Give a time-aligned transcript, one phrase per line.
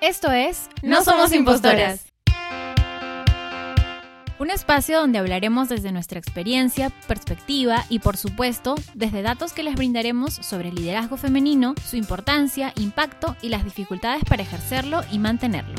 [0.00, 2.06] Esto es No Somos Impostoras.
[4.38, 9.74] Un espacio donde hablaremos desde nuestra experiencia, perspectiva y por supuesto desde datos que les
[9.74, 15.74] brindaremos sobre el liderazgo femenino, su importancia, impacto y las dificultades para ejercerlo y mantenerlo.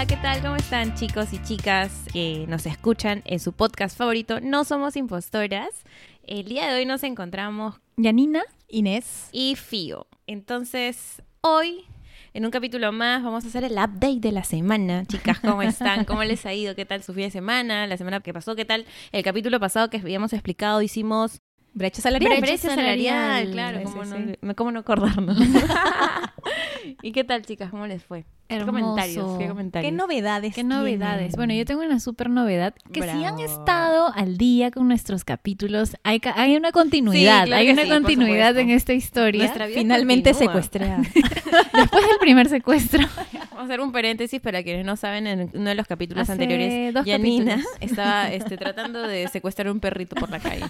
[0.00, 0.40] Hola, ¿qué tal?
[0.40, 4.40] ¿Cómo están chicos y chicas que nos escuchan en su podcast favorito?
[4.40, 5.84] No somos impostoras.
[6.22, 9.28] El día de hoy nos encontramos Yanina, Inés.
[9.30, 10.06] y Fío.
[10.26, 11.84] Entonces, hoy,
[12.32, 15.04] en un capítulo más, vamos a hacer el update de la semana.
[15.04, 16.04] Chicas, ¿cómo están?
[16.06, 16.74] ¿Cómo les ha ido?
[16.74, 17.86] ¿Qué tal su fin de semana?
[17.86, 18.86] La semana que pasó, ¿qué tal?
[19.12, 21.42] El capítulo pasado que habíamos explicado, hicimos
[21.72, 22.40] Brecha salarial.
[22.40, 23.52] brecha, salarial, salarial.
[23.52, 24.38] claro, ¿cómo, sí, no, sí.
[24.40, 25.38] me- ¿cómo no acordarnos?
[27.02, 27.70] ¿Y qué tal, chicas?
[27.70, 28.24] ¿Cómo les fue?
[28.48, 28.72] ¿Qué Hermoso.
[28.80, 29.38] comentarios?
[29.38, 29.90] ¿Qué comentarios?
[29.92, 30.54] ¿Qué novedades?
[30.56, 31.18] ¿Qué novedades?
[31.18, 31.36] tienen?
[31.36, 32.74] Bueno, yo tengo una súper novedad.
[32.92, 37.42] Que si han estado al día con nuestros capítulos, hay, ca- hay una continuidad.
[37.44, 39.44] Sí, claro hay una sí, continuidad en esta historia.
[39.44, 40.52] Nuestra vida Finalmente continúa.
[40.54, 40.96] secuestrada.
[41.74, 43.06] Después del primer secuestro.
[43.52, 46.32] Vamos a hacer un paréntesis para quienes no saben, en uno de los capítulos Hace
[46.32, 47.72] anteriores, dos Yanina capítulos.
[47.80, 50.64] estaba este, tratando de secuestrar un perrito por la calle.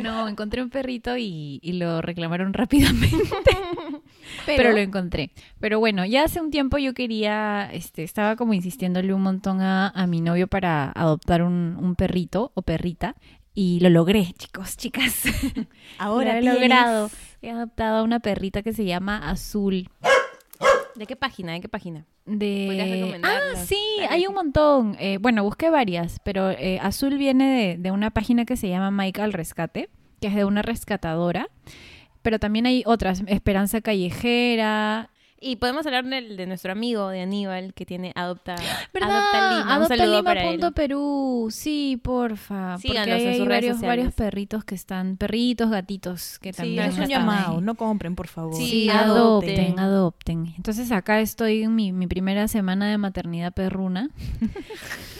[0.00, 3.16] No, encontré un perrito y, y lo reclamaron rápidamente.
[4.46, 5.30] Pero, lo encontré.
[5.58, 9.88] Pero bueno, ya hace un tiempo yo quería, este, estaba como insistiéndole un montón a,
[9.88, 13.16] a mi novio para adoptar un, un perrito o perrita.
[13.52, 15.24] Y lo logré, chicos, chicas.
[15.98, 17.10] Ahora lo he tienes- logrado.
[17.42, 19.88] He adoptado a una perrita que se llama Azul.
[20.94, 21.52] ¿De qué página?
[21.54, 22.06] ¿De qué página?
[22.26, 22.64] De...
[22.66, 23.76] ¿Podrías Ah, sí,
[24.08, 24.96] hay un montón.
[25.00, 28.90] Eh, bueno, busqué varias, pero eh, Azul viene de, de una página que se llama
[28.90, 29.88] Mike al Rescate,
[30.20, 31.48] que es de una rescatadora.
[32.22, 35.10] Pero también hay otras, Esperanza Callejera.
[35.42, 38.56] Y podemos hablar de, nuestro amigo, de Aníbal, que tiene Adopta,
[38.92, 39.10] ¿Verdad?
[39.10, 39.78] Adopta Lima.
[39.78, 40.60] Un saludo para él.
[40.60, 41.48] Adoptalima.perú.
[41.50, 42.76] Sí, porfa.
[42.76, 43.80] Síganos porque hay, en redes varios, sociales.
[44.04, 47.62] varios perritos que están, perritos, gatitos, que Sí, también Es un llamado, ahí.
[47.62, 48.54] no compren, por favor.
[48.54, 49.50] Sí, Sí, adopten.
[49.58, 50.54] adopten, adopten.
[50.58, 54.10] Entonces acá estoy en mi, mi primera semana de maternidad perruna.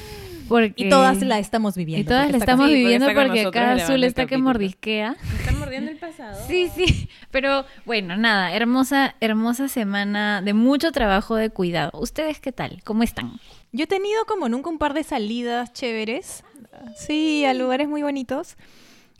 [0.50, 0.74] Porque...
[0.84, 2.02] Y todas la estamos viviendo.
[2.02, 5.16] Y todas la está estamos Sí, viviendo está porque nosotros grabando Azul está que mordisquea.
[5.30, 6.36] ¿Me están mordiendo el pasado?
[6.48, 7.08] Sí, sí.
[7.30, 11.92] Pero bueno, nada, hermosa, hermosa semana de mucho trabajo de cuidado.
[11.94, 12.82] ¿Ustedes qué tal?
[12.82, 13.38] ¿Cómo están?
[13.70, 16.42] Yo he tenido como nunca un par de salidas chéveres.
[16.96, 18.56] Sí, a lugares muy bonitos.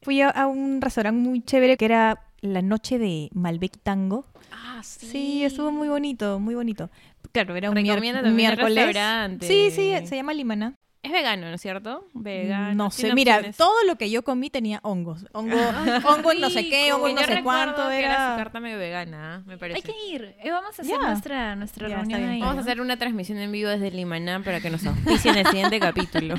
[0.02, 4.26] Fui a, a un restaurante muy chévere que era la noche de Malbec Tango.
[4.50, 6.90] Ah, Sí, estuvo muy bonito, muy bonito.
[7.32, 8.96] Claro, era un, miércoles.
[9.42, 10.74] Sí, sí, se llama Limana.
[11.02, 12.06] Es vegano, ¿no es cierto?
[12.12, 12.74] Vegano.
[12.74, 13.56] No sé, mira, opciones.
[13.56, 15.24] todo lo que yo comí tenía hongos.
[15.32, 15.56] Hongo,
[16.04, 18.36] hongo en no sé qué, hongo en no sé cuánto que era su era.
[18.36, 19.42] carta medio vegana, ¿ah?
[19.46, 19.78] me parece.
[19.78, 20.34] Hay que ir.
[20.42, 22.40] Eh, vamos a hacer nuestra, nuestra reunión ahí.
[22.40, 25.80] Vamos a hacer una transmisión en vivo desde Limaná para que nos auspicien el siguiente
[25.80, 26.34] capítulo.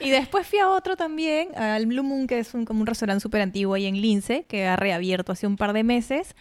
[0.00, 3.20] Y después fui a otro también, al Blue Moon, que es un, como un restaurante
[3.20, 6.34] súper antiguo ahí en Lince, que ha reabierto hace un par de meses.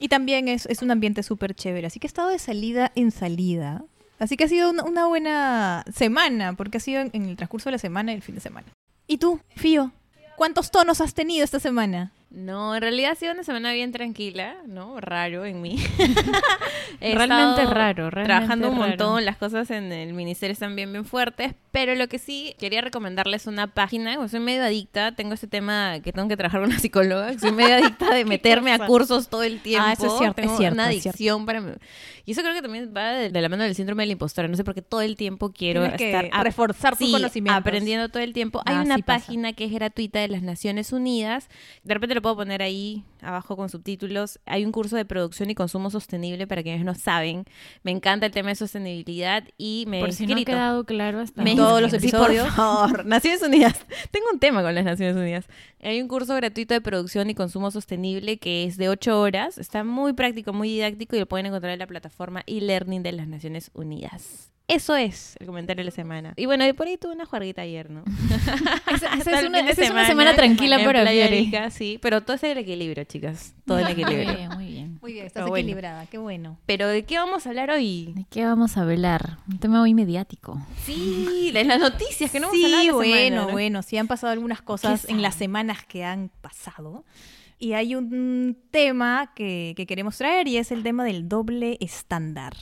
[0.00, 1.86] Y también es, es un ambiente súper chévere.
[1.86, 3.84] Así que he estado de salida en salida.
[4.20, 7.70] Así que ha sido una, una buena semana, porque ha sido en, en el transcurso
[7.70, 8.68] de la semana y el fin de semana.
[9.08, 9.90] ¿Y tú, Fío?
[10.36, 12.12] ¿Cuántos tonos has tenido esta semana?
[12.30, 15.00] No, en realidad ha sido una semana bien tranquila, ¿no?
[15.00, 15.78] Raro en mí.
[17.00, 18.88] Realmente raro, realmente Trabajando un raro.
[18.88, 22.80] montón, las cosas en el ministerio están bien, bien fuertes, pero lo que sí quería
[22.82, 26.70] recomendarles una página, pues soy medio adicta, tengo este tema que tengo que trabajar con
[26.70, 29.86] una psicóloga, soy medio adicta de meterme a cursos todo el tiempo.
[29.88, 31.08] Ah, eso es cierto, tengo es cierto, una es cierto.
[31.16, 31.62] adicción para...
[32.26, 34.56] Y eso creo que también va de, la mano del síndrome de la impostora, no
[34.56, 36.26] sé por qué todo el tiempo quiero Tienes que estar...
[36.32, 37.60] ap- reforzar tus Sí, conocimientos.
[37.60, 38.60] aprendiendo todo el tiempo.
[38.66, 41.48] Hay Ah, una sí página que es gratuita de las Naciones Unidas.
[41.82, 44.38] De repente lo puedo poner ahí abajo con subtítulos.
[44.44, 47.46] Hay un curso de producción y consumo sostenible para quienes no saben.
[47.82, 51.20] Me encanta el tema de sostenibilidad y me Por he si no ha quedado claro
[51.20, 52.44] hasta Me todos los episodios.
[52.44, 53.06] Sí, por favor.
[53.06, 53.86] Naciones Unidas.
[54.10, 55.46] Tengo un tema con las Naciones Unidas.
[55.82, 59.56] Hay un curso gratuito de producción y consumo sostenible que es de 8 horas.
[59.56, 63.28] Está muy práctico, muy didáctico y lo pueden encontrar en la plataforma e-learning de las
[63.28, 64.52] Naciones Unidas.
[64.70, 66.32] Eso es el comentario de la semana.
[66.36, 68.04] Y bueno, y por ahí tuve una juerguita ayer, ¿no?
[68.94, 71.04] Esa, es el una, es semana tranquila para.
[71.04, 73.54] Rica, sí, pero todo es el equilibrio, chicas.
[73.66, 74.36] Todo el Muy equilibrio.
[74.36, 74.98] bien, muy bien.
[75.02, 75.56] Muy bien, estás bueno.
[75.56, 76.56] equilibrada, qué bueno.
[76.66, 78.12] Pero ¿de qué vamos a hablar hoy?
[78.14, 79.38] ¿De qué vamos a hablar?
[79.48, 80.64] Un tema muy mediático.
[80.84, 83.52] Sí, de las noticias que no hemos sí, hablado la bueno, semana, ¿no?
[83.52, 87.04] bueno, sí han pasado algunas cosas en las semanas que han pasado.
[87.58, 92.54] Y hay un tema que, que queremos traer y es el tema del doble estándar.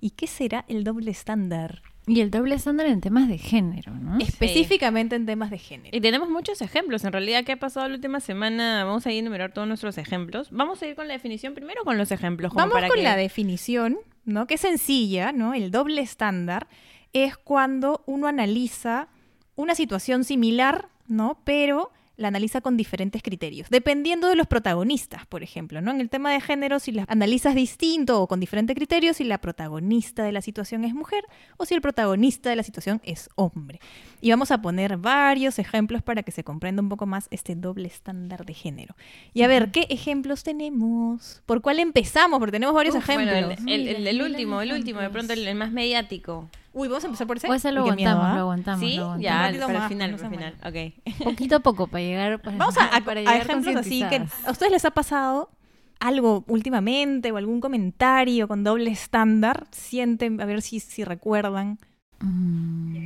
[0.00, 1.82] ¿Y qué será el doble estándar?
[2.06, 4.18] Y el doble estándar en temas de género, ¿no?
[4.18, 5.96] Específicamente en temas de género.
[5.96, 7.04] Y tenemos muchos ejemplos.
[7.04, 8.82] En realidad, ¿qué ha pasado la última semana?
[8.84, 10.48] Vamos a enumerar todos nuestros ejemplos.
[10.50, 12.52] Vamos a ir con la definición primero con los ejemplos.
[12.54, 14.46] Vamos para con que- la definición, ¿no?
[14.46, 15.54] Que es sencilla, ¿no?
[15.54, 16.66] El doble estándar
[17.12, 19.08] es cuando uno analiza
[19.54, 21.38] una situación similar, ¿no?
[21.44, 25.90] Pero la analiza con diferentes criterios, dependiendo de los protagonistas, por ejemplo, ¿no?
[25.90, 29.38] En el tema de género, si la analizas distinto o con diferentes criterios, si la
[29.38, 31.24] protagonista de la situación es mujer
[31.56, 33.80] o si el protagonista de la situación es hombre.
[34.20, 37.88] Y vamos a poner varios ejemplos para que se comprenda un poco más este doble
[37.88, 38.94] estándar de género.
[39.32, 41.42] Y a ver, ¿qué ejemplos tenemos?
[41.46, 42.38] ¿Por cuál empezamos?
[42.38, 43.58] Porque tenemos varios Uf, bueno, ejemplos.
[43.66, 46.48] el, el- el- el Mira, último, el último, de pronto el, el más mediático.
[46.72, 47.48] Uy, vamos a empezar por ese.
[47.48, 48.34] O ese lo Uy, qué miedo, aguantamos, ¿ah?
[48.36, 48.80] lo aguantamos.
[48.80, 48.96] ¿Sí?
[48.96, 49.22] lo aguantamos.
[49.24, 50.54] Ya, ratito para el más, final, no para el final.
[50.64, 51.24] Ok.
[51.24, 52.40] Poquito a poco para llegar.
[52.40, 55.50] Para, Vamos a, a- para a llegar ejemplos así que a ustedes les ha pasado
[55.98, 59.66] algo últimamente o algún comentario con doble estándar.
[59.72, 61.78] Sienten, a ver si, si recuerdan.
[62.20, 62.96] Mm.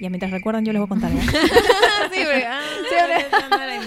[0.00, 1.10] Ya mientras recuerdan yo les voy a contar.
[1.12, 1.20] ¿eh?
[2.12, 2.60] sí, ah,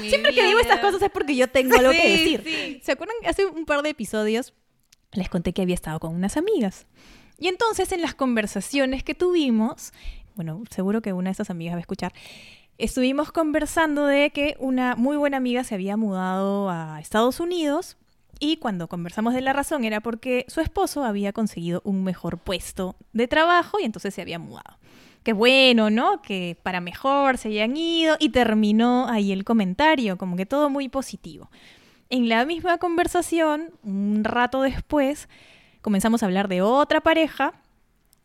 [0.01, 2.43] mi Siempre que digo estas cosas es porque yo tengo algo que Sí, decir.
[2.45, 2.79] sí.
[2.83, 3.15] ¿Se acuerdan?
[3.25, 4.53] Hace un par de episodios
[5.13, 6.85] les conté que había estado con unas amigas.
[7.41, 9.93] Y entonces en las conversaciones que tuvimos,
[10.35, 12.13] bueno, seguro que una de esas amigas va a escuchar,
[12.77, 17.97] estuvimos conversando de que una muy buena amiga se había mudado a Estados Unidos
[18.39, 22.95] y cuando conversamos de la razón era porque su esposo había conseguido un mejor puesto
[23.11, 24.77] de trabajo y entonces se había mudado.
[25.23, 26.21] Qué bueno, ¿no?
[26.21, 30.89] Que para mejor se hayan ido y terminó ahí el comentario, como que todo muy
[30.89, 31.49] positivo.
[32.11, 35.27] En la misma conversación, un rato después,
[35.81, 37.53] comenzamos a hablar de otra pareja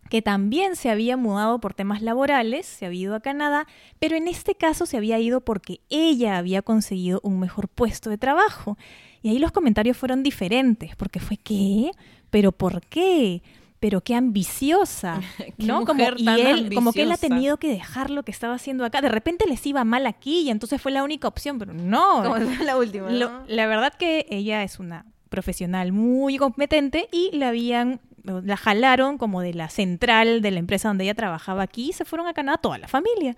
[0.09, 3.67] que también se había mudado por temas laborales, se había ido a Canadá,
[3.99, 8.19] pero en este caso se había ido porque ella había conseguido un mejor puesto de
[8.19, 8.79] trabajo.
[9.23, 11.91] Y ahí los comentarios fueron diferentes, porque fue ¿qué?
[12.31, 13.43] ¿Pero por qué?
[13.81, 15.85] Pero qué ambiciosa, Qué ¿no?
[15.85, 19.01] Como, y como que él ha tenido que dejar lo que estaba haciendo acá.
[19.01, 22.23] De repente les iba mal aquí y entonces fue la única opción, pero no.
[22.23, 28.01] Como la última, la verdad que ella es una profesional muy competente y la habían
[28.25, 32.05] la jalaron como de la central de la empresa donde ella trabajaba aquí y se
[32.05, 33.37] fueron a Canadá toda la familia.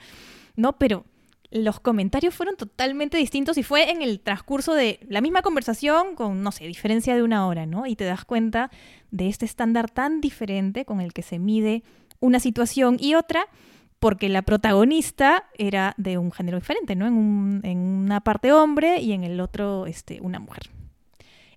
[0.56, 1.05] No, pero
[1.50, 6.43] los comentarios fueron totalmente distintos y fue en el transcurso de la misma conversación con,
[6.43, 7.85] no sé, diferencia de una hora, ¿no?
[7.87, 8.70] Y te das cuenta
[9.11, 11.82] de este estándar tan diferente con el que se mide
[12.20, 13.46] una situación y otra,
[13.99, 17.06] porque la protagonista era de un género diferente, ¿no?
[17.06, 20.70] En, un- en una parte hombre y en el otro este, una mujer.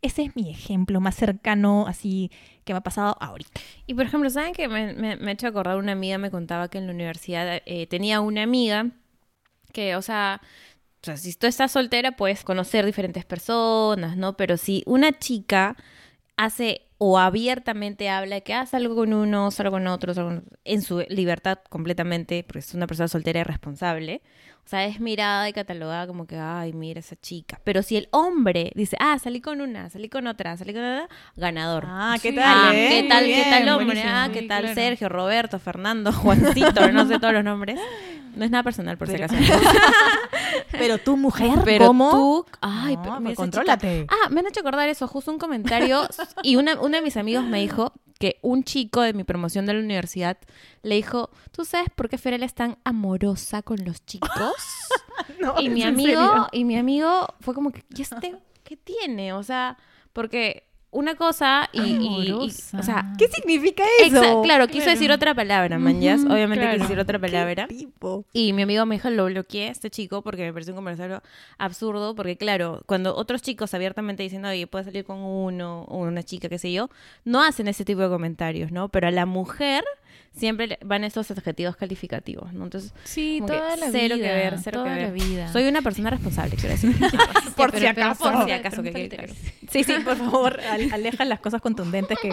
[0.02, 2.32] Ese es mi ejemplo más cercano, así,
[2.64, 3.62] que me ha pasado ahorita.
[3.86, 5.78] Y por ejemplo, ¿saben que me, ha hecho acordar?
[5.78, 8.88] Una amiga me contaba que en la universidad eh, tenía una amiga
[9.74, 10.42] que, o sea,
[11.16, 14.38] si tú estás soltera puedes conocer diferentes personas, ¿no?
[14.38, 15.76] Pero si una chica
[16.38, 21.60] hace o abiertamente habla que hace algo con uno, salgo con otro, en su libertad
[21.70, 24.22] completamente, porque es una persona soltera y responsable,
[24.66, 27.60] o sea, es mirada y catalogada como que, ay, mira esa chica.
[27.64, 31.10] Pero si el hombre dice, ah, salí con una, salí con otra, salí con otra,
[31.36, 31.86] ganador.
[31.88, 32.36] Ah, ¿qué Sí.
[32.36, 32.68] tal?
[32.68, 32.88] Ah, eh?
[33.02, 33.86] ¿qué tal, qué tal hombre?
[33.86, 34.14] buenísimo.
[34.16, 34.76] Ah, ¿qué tal claro.
[34.76, 37.80] Sergio, Roberto, Fernando, Juancito, no sé todos los nombres.
[38.36, 39.60] No es nada personal, por Pero- si acaso.
[40.72, 42.12] Pero tu mujer, Pero ¿cómo?
[42.12, 44.02] tú, ay, No, pero contrólate.
[44.04, 44.16] chica.
[44.26, 46.08] Ah, me han hecho acordar eso, justo un comentario
[46.44, 49.74] y una, uno de mis amigos me dijo que un chico de mi promoción de
[49.74, 50.38] la universidad
[50.84, 54.30] le dijo, ¿tú sabes por qué Ferel es tan amorosa con los chicos?
[55.40, 59.34] No, y ¿es mi amigo, y mi amigo fue como que, ¿y este qué tiene?
[59.34, 59.78] O sea,
[60.14, 61.92] porque una cosa y, y-
[62.26, 62.80] y- Amorosa.
[62.80, 64.42] o sea, ¿Qué significa eso?
[64.44, 64.92] claro, quiso Claro.
[64.92, 66.74] decir otra palabra, manjas, Ujú, obviamente claro.
[66.78, 67.68] quiso decir otra palabra.
[68.34, 71.22] Y mi amigo me dijo, lo bloqueé a este chico porque me pareció un conversario
[71.58, 76.24] absurdo, porque claro, cuando otros chicos abiertamente dicen, oye, puedes salir con uno o una
[76.24, 76.90] chica, qué sé yo,
[77.24, 78.90] no hacen ese tipo de comentarios, ¿no?
[78.90, 79.84] Pero a la mujer
[80.36, 82.64] siempre van esos adjetivos calificativos, ¿no?
[82.64, 84.28] Entonces, Sí, como que toda la cero vida.
[84.28, 85.14] que ver, cero toda que la ver.
[85.14, 85.52] vida.
[85.52, 86.96] soy una persona responsable, quiero decir.
[87.58, 88.24] Por pero- si pero acaso.
[88.32, 89.34] Por si acaso, que claro.
[89.70, 92.30] Sí, sí, por favor, al- aleja las cosas contundentes que...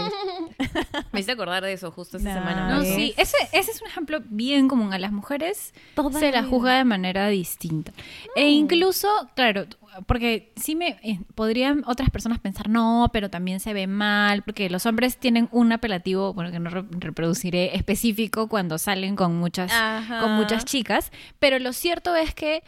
[1.13, 2.69] Me hice acordar de eso justo esta Nah, semana.
[2.77, 4.93] No, sí, ese, ese es un ejemplo bien común.
[4.93, 6.51] A las mujeres Toda se la las vida.
[6.51, 7.93] juzga de manera distinta.
[8.37, 9.67] E incluso, claro,
[10.07, 14.69] porque sí me eh, podrían otras personas pensar, no, pero también se ve mal, porque
[14.71, 19.71] los hombres tienen un apelativo, bueno, que no re- reproduciré específico cuando salen con muchas,
[19.73, 20.21] Ajá.
[20.21, 22.63] con muchas chicas, pero lo cierto es que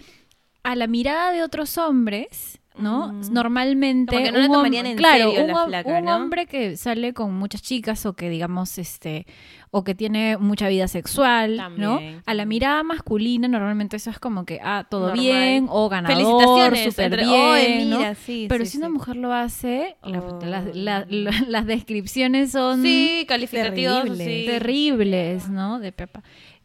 [0.62, 3.12] a la mirada de otros hombres, ¿no?
[3.12, 3.32] Mm.
[3.32, 6.16] Normalmente Como que no la un tomarían en claro, serio un, la flaca, un ¿no?
[6.16, 9.26] hombre que sale con muchas chicas o que digamos este
[9.72, 11.94] o que tiene mucha vida sexual, ¿no?
[11.96, 15.20] También, A la mirada masculina normalmente eso es como que ah, todo Normal.
[15.20, 17.98] bien o ganador, súper bien, "Oye, ¿no?
[17.98, 18.92] mira, sí, Pero sí, si una sí".
[18.94, 20.38] mujer lo hace, la- Oh.
[20.44, 24.24] las, la- la- las descripciones son Sí, calificativos, Terrible.
[24.24, 24.46] sí.
[24.46, 25.78] terribles, ¿no?
[25.78, 26.22] De Pepa.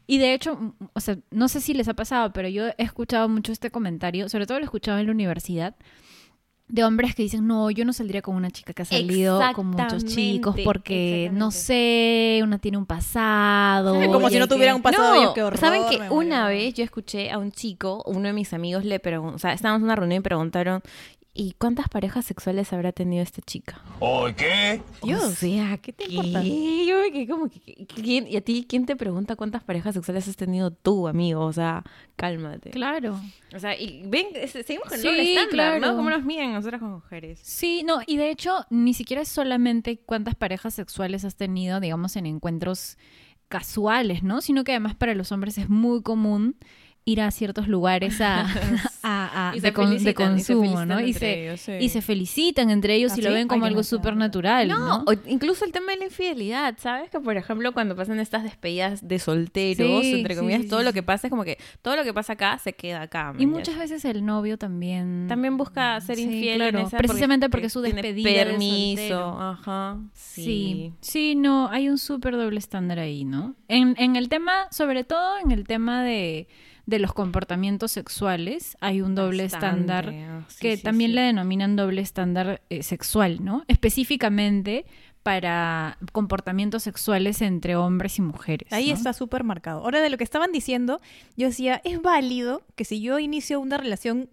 [0.08, 2.76] Y de hecho, mm, o sea, no sé si les ha pasado, pero yo he
[2.78, 5.76] escuchado mucho este comentario, sobre todo lo he escuchado en la universidad,
[6.68, 9.68] de hombres que dicen, no, yo no saldría con una chica que ha salido con
[9.68, 13.94] muchos chicos porque, no sé, una tiene un pasado.
[14.12, 15.22] Como si no tuviera un pasado.
[15.22, 18.52] yo, qué horror, ¿Saben que una vez yo escuché a un chico, uno de mis
[18.54, 20.82] amigos le preguntó, o sea, estábamos en una reunión y preguntaron,
[21.38, 23.80] ¿y cuántas parejas sexuales habrá tenido esta chica?
[24.00, 24.82] ¿Oh, qué?
[25.04, 25.24] Dios.
[25.24, 26.42] O sea, ¿qué te importa?
[26.42, 30.28] Yo me quedé como que, ¿quién- ¿y a ti quién te pregunta cuántas parejas sexuales
[30.28, 31.42] has tenido tú, amigo?
[31.46, 31.84] O sea,
[32.16, 32.72] cálmate.
[32.72, 33.20] Claro.
[33.54, 35.50] O sea, y ven, seguimos con el Sí, doble estándar,
[35.80, 35.86] claro.
[35.92, 35.98] ¿no?
[35.98, 37.40] ¿Cómo nos miden nosotras como mujeres?
[37.44, 42.16] Sí, no, y de hecho, ni siquiera es solamente cuántas parejas sexuales has tenido, digamos,
[42.16, 42.98] en encuentros
[43.48, 44.42] casuales, ¿no?
[44.42, 46.56] Sino que además para los hombres es muy común
[47.08, 48.42] ir a ciertos lugares a,
[49.04, 51.00] a- de, con- y consumo, ¿no?
[51.00, 51.74] Y se, ellos, sí.
[51.80, 53.36] y se felicitan entre ellos ¿Ah, y lo sí?
[53.36, 57.12] ven como Ay, algo súper natural, No, incluso el tema de la infidelidad, ¿sabes?
[57.12, 60.94] Que por ejemplo cuando pasan estas despedidas de solteros, Sí, entre comillas, sí, todo lo
[60.94, 63.34] que pasa es como que todo lo que pasa acá se queda acá.
[63.38, 65.28] Y ¿me muchas veces el novio también...
[65.30, 70.00] También busca ser infiel claro, en esa precisamente porque es su despedida de permiso, ajá.
[70.14, 73.56] Sí, sí, no, hay un súper doble estándar ahí, ¿no?
[73.68, 76.48] En, en el tema, sobre todo en el tema de,
[76.86, 81.16] de los comportamientos sexuales, hay un doble Bastante, estándar sí, que sí, también sí.
[81.16, 83.64] le denominan doble estándar eh, sexual, ¿no?
[83.68, 84.86] Específicamente
[85.24, 88.72] para comportamientos sexuales entre hombres y mujeres.
[88.72, 88.94] Ahí ¿no?
[88.94, 89.80] está súper marcado.
[89.80, 91.02] Ahora, de lo que estaban diciendo,
[91.36, 94.30] yo decía, es válido que si yo inicio una relación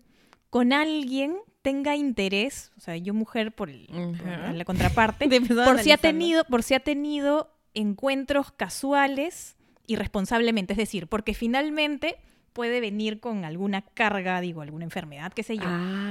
[0.51, 5.29] con alguien, tenga interés, o sea, yo mujer por, el- por la contraparte,
[5.65, 9.57] por si ha tenido, por si ha tenido encuentros casuales
[9.87, 12.17] irresponsablemente, es decir, porque finalmente
[12.53, 15.65] puede venir con alguna carga, digo, alguna enfermedad, qué sé yo.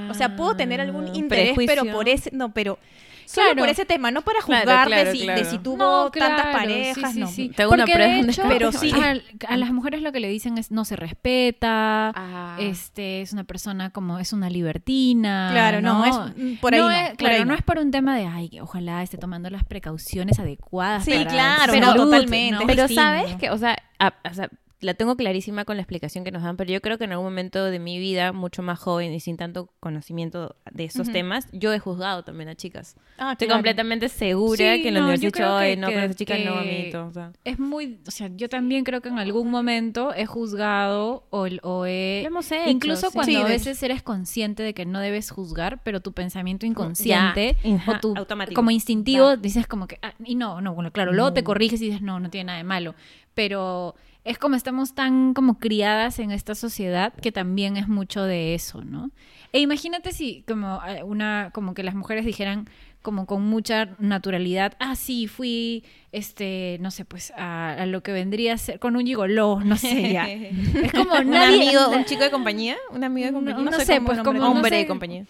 [0.10, 2.80] o sea, puedo tener algún Ah, interés, pero por ese, no, pero
[3.26, 3.60] solo Claro.
[3.62, 5.40] por ese tema, no para juzgar claro, de, si, claro.
[5.40, 7.28] de si tuvo No, tantas parejas, sí, sí, no.
[7.28, 7.50] sí.
[7.56, 8.92] Te hago una Porque prueba de hecho, Pero sí.
[8.92, 9.16] a,
[9.54, 12.58] a las mujeres lo que le dicen es no se respeta, Ah.
[12.60, 15.50] este es una persona como es una libertina.
[15.52, 17.46] Claro, no, es por ahí No no, es- por claro, ahí no.
[17.48, 17.54] no.
[17.54, 21.06] es por un tema de ay, que ojalá esté tomando las precauciones adecuadas.
[21.06, 22.64] Sí, para claro, salud, totalmente.
[22.68, 24.50] Pero sabes que, o sea, a- o sea,
[24.82, 27.26] la tengo clarísima con la explicación que nos dan, pero yo creo que en algún
[27.28, 31.14] momento de mi vida, mucho más joven y sin tanto conocimiento de estos Ujú.
[31.14, 32.96] temas, yo he juzgado también a chicas.
[33.18, 33.60] Ah, Estoy claro.
[33.60, 36.60] completamente segura Sí, que en la no, universidad, "Ay, no, con esa chica no, que-
[36.60, 37.32] amiguito", o sea.
[37.44, 41.86] Es muy, o sea, yo también creo que en algún momento he juzgado o, o
[41.86, 42.22] he...
[42.24, 43.14] Lo hemos hecho, incluso sí.
[43.14, 47.56] cuando Sí, a veces eres consciente de que no debes juzgar, pero tu pensamiento inconsciente
[47.64, 48.56] Ya, o tu automático.
[48.56, 51.86] como instintivo dices como que ah, y no, no, bueno, claro, luego te corriges y
[51.86, 52.96] dices, "No, no tiene nada de malo",
[53.34, 58.54] pero es como estamos tan como criadas en esta sociedad que también es mucho de
[58.56, 59.10] eso, ¿no?
[59.54, 62.70] E imagínate si como eh, una como que las mujeres dijeran
[63.02, 68.12] como con mucha naturalidad, ah, sí, fui, este, no sé, pues, a, a lo que
[68.12, 70.30] vendría a ser, con un gigoló, no sé, ya.
[70.84, 71.64] Es como ¿Un nadie...
[71.70, 72.78] amigo, un chico de compañía?
[72.92, 73.72] ¿Un amigo de No, compañía?
[73.72, 75.26] no sé sé, pues, como, no hombre sé, de compañía.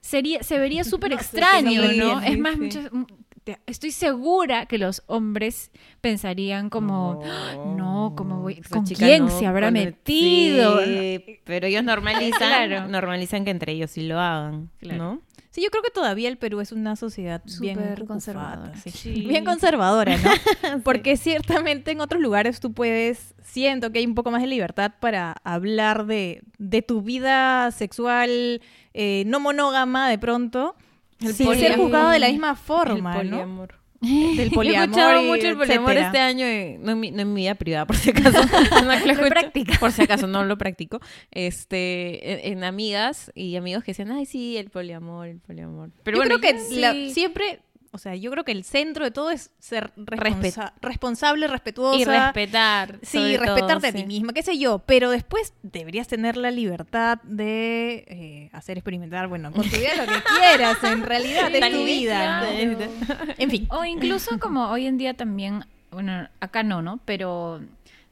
[0.00, 2.20] sería, se vería súper No extraño, ¿no?
[2.20, 3.14] es más, muchos- m- te-
[3.66, 7.22] estoy segura que los hombres pensarían como,
[7.76, 8.54] no, ¿cómo voy?
[8.60, 10.84] esa ¿Con quién no, se habrá metido?
[10.84, 12.88] Sí, pero ellos normalizan, Claro.
[12.88, 14.98] normalizan que entre ellos sí lo hagan, Claro.
[15.02, 15.20] ¿no?
[15.50, 18.76] Sí, yo creo que todavía el Perú es una sociedad bien Súper cucufata, conservadora.
[18.76, 18.90] sí.
[18.90, 19.10] Sí.
[19.26, 20.30] Bien conservadora, ¿no?
[20.84, 24.92] Porque ciertamente en otros lugares tú puedes, siento que hay un poco más de libertad
[25.00, 28.60] para hablar de, de tu vida sexual
[28.94, 30.76] eh, no monógama de pronto,
[31.20, 31.78] El sin ser poliamor.
[31.78, 33.36] juzgado de la misma forma, el ¿no?
[33.38, 33.74] poliamor.
[34.00, 36.06] Del He poliamor escuchado y mucho el poliamor etcétera.
[36.06, 38.38] este año, no, en mi, no en mi vida privada, por si acaso.
[38.84, 39.76] No lo practica.
[39.80, 41.00] Por si acaso, no lo practico.
[41.32, 45.90] Este, en, en amigas y amigos que decían, ay, sí, el poliamor, el poliamor.
[46.04, 47.58] Pero yo bueno, creo que la- siempre,
[47.98, 51.98] o sea, yo creo que el centro de todo es ser responsa- Respet- responsable, respetuosa.
[52.00, 52.98] y respetar.
[53.02, 57.18] Sí, todo, respetarte a ti misma, qué sé yo, pero después deberías tener la libertad
[57.24, 61.84] de eh, hacer experimentar, bueno, con tu vida lo que quieras, en realidad es tu
[61.84, 62.40] vida.
[62.40, 62.78] claro.
[63.38, 67.00] En fin, O incluso como hoy en día también, bueno, acá no, ¿no?
[67.04, 67.60] Pero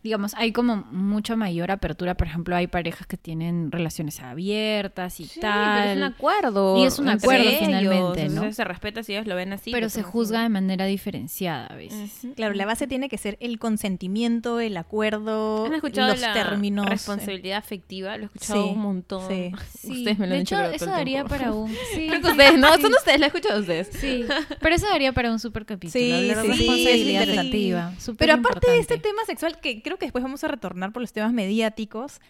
[0.07, 2.17] digamos, hay como mucha mayor apertura.
[2.17, 5.79] Por ejemplo, hay parejas que tienen relaciones abiertas y Sí, tal.
[5.81, 6.79] pero es un acuerdo.
[6.79, 8.53] Y es un acuerdo ellos, finalmente, o sea, ¿no?
[8.53, 9.73] se respeta si ellos lo ven así.
[9.73, 10.45] pero lo se juzga así.
[10.45, 12.21] de manera diferenciada a veces.
[12.37, 16.87] Claro, la base tiene que ser el consentimiento, el acuerdo, ¿Han escuchado los la términos.
[16.87, 16.91] eh.
[16.91, 18.17] responsabilidad afectiva?
[18.17, 19.29] Lo he escuchado Sí, un montón.
[19.29, 19.53] sí.
[19.91, 21.31] Ustedes me lo de han hecho, eso daría tiempo.
[21.31, 21.71] para un...
[21.95, 22.75] Sí, Creo que ustedes, ¿no?
[22.77, 23.89] sí, Son ustedes, la he escuchado de ustedes.
[24.01, 24.25] Sí,
[24.61, 25.93] pero eso daría para un super capítulo.
[25.93, 27.39] Sí, sí, responsabilidad sí, sí.
[27.39, 27.93] afectiva.
[28.19, 29.09] Pero aparte de este importante.
[29.09, 32.21] tema sexual, que creo que después vamos a retornar por los temas mediáticos,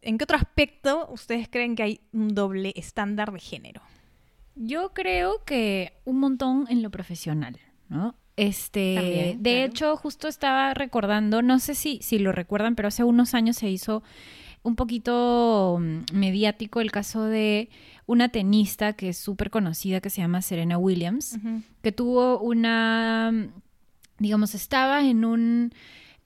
[0.00, 3.82] ¿en qué otro aspecto ustedes creen que hay un doble estándar de género?
[4.54, 8.14] Yo creo que un montón en lo profesional, ¿no?
[8.36, 9.66] Este, También, de claro.
[9.66, 13.68] hecho, justo estaba recordando, no sé si, si lo recuerdan, pero hace unos años se
[13.68, 14.02] hizo
[14.62, 17.68] un poquito mm, mediático el caso de
[18.06, 21.38] una tenista que es súper conocida que se llama Serena Williams,
[21.82, 23.32] que tuvo una,
[24.18, 25.72] digamos, estaba en un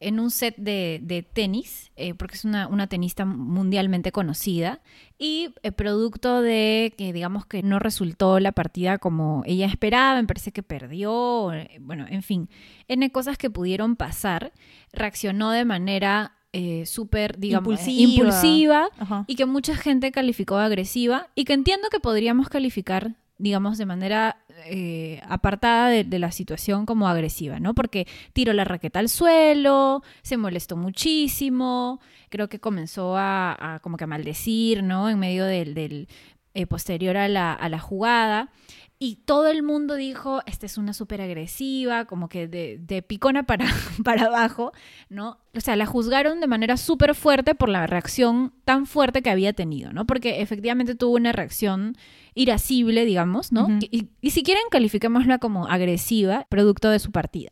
[0.00, 4.80] en un set de, tenis, eh, porque es una, tenista mundialmente conocida,
[5.18, 10.26] y el producto de que digamos que no resultó la partida como ella esperaba, me
[10.26, 12.48] parece que perdió, eh, bueno, en fin,
[12.88, 14.52] N cosas que pudieron pasar,
[14.92, 18.88] reaccionó de manera eh, súper, digamos, impulsiva,
[19.26, 24.38] y que mucha gente calificó agresiva, y que entiendo que podríamos calificar digamos, de manera
[24.64, 27.74] eh, apartada de, la situación como agresiva, ¿no?
[27.74, 34.04] Porque tiró la raqueta al suelo, se molestó muchísimo, creo que comenzó a, como que
[34.04, 35.08] a maldecir, ¿no?
[35.10, 36.08] En medio del,
[36.54, 38.50] eh, posterior a la, a la jugada.
[38.98, 43.66] Y todo el mundo dijo, esta es una súper agresiva, como que de, picona para,
[44.04, 44.72] para abajo,
[45.10, 45.38] ¿no?
[45.54, 49.52] O sea, la juzgaron de manera súper fuerte por la reacción tan fuerte que había
[49.52, 50.06] tenido, ¿no?
[50.06, 51.96] Porque efectivamente tuvo una reacción
[52.34, 53.68] irascible, digamos, ¿no?
[53.80, 57.50] y, y, si quieren, califiquémosla como agresiva, producto de su partida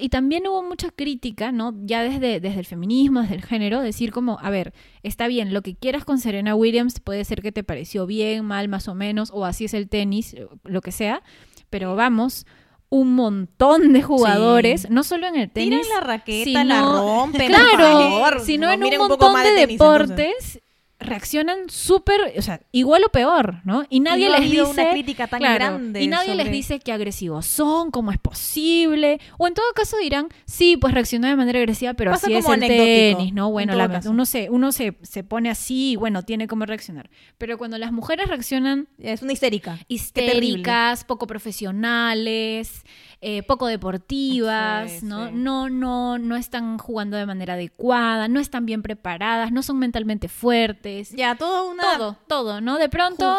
[0.00, 1.74] y también hubo mucha crítica, ¿no?
[1.82, 5.62] Ya desde, desde el feminismo, desde el género, decir como, a ver, está bien, lo
[5.62, 9.30] que quieras con Serena Williams puede ser que te pareció bien, mal, más o menos,
[9.32, 11.22] o así es el tenis, lo que sea,
[11.68, 12.46] pero vamos,
[12.88, 15.80] un montón de jugadores, no solo en el tenis.
[15.82, 17.46] Tiran la raqueta, la rompen.
[17.46, 20.60] Claro, sino en un montón de, deportes
[21.00, 23.84] reaccionan súper, o sea, igual o peor, ¿no?
[23.88, 27.90] Y nadie les dice una crítica tan grande y nadie les dice qué agresivos son,
[27.90, 32.12] cómo es posible, o en todo caso dirán, sí, pues reaccionó de manera agresiva, pero
[32.12, 33.50] así es el tenis, ¿no?
[33.50, 37.10] Bueno, la, uno se uno se, se pone así y bueno, tiene cómo reaccionar.
[37.38, 42.84] Pero cuando las mujeres reaccionan es una histérica, histéricas, poco profesionales,
[43.22, 45.30] eh, poco deportivas, ¿no?
[45.30, 50.28] No, no, no están jugando de manera adecuada, no están bien preparadas, no son mentalmente
[50.28, 50.89] fuertes.
[51.16, 51.82] Ya, todo una...
[51.96, 52.78] Todo, todo, ¿no?
[52.78, 53.38] De pronto,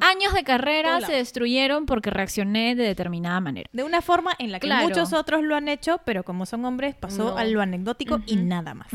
[0.00, 3.68] años de carrera se destruyeron porque reaccioné de determinada manera.
[3.72, 6.94] De una forma en la que muchos otros lo han hecho, pero como son hombres,
[6.94, 8.88] pasó a lo anecdótico y nada más.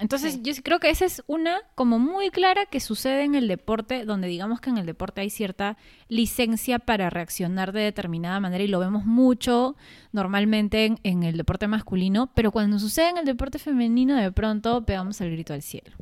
[0.00, 4.04] Entonces, yo creo que esa es una como muy clara que sucede en el deporte,
[4.04, 5.76] donde digamos que en el deporte hay cierta
[6.08, 9.76] licencia para reaccionar de determinada manera y lo vemos mucho
[10.12, 15.20] normalmente en, el deporte masculino, pero cuando sucede en el deporte femenino de pronto pegamos
[15.20, 15.92] el grito al cielo.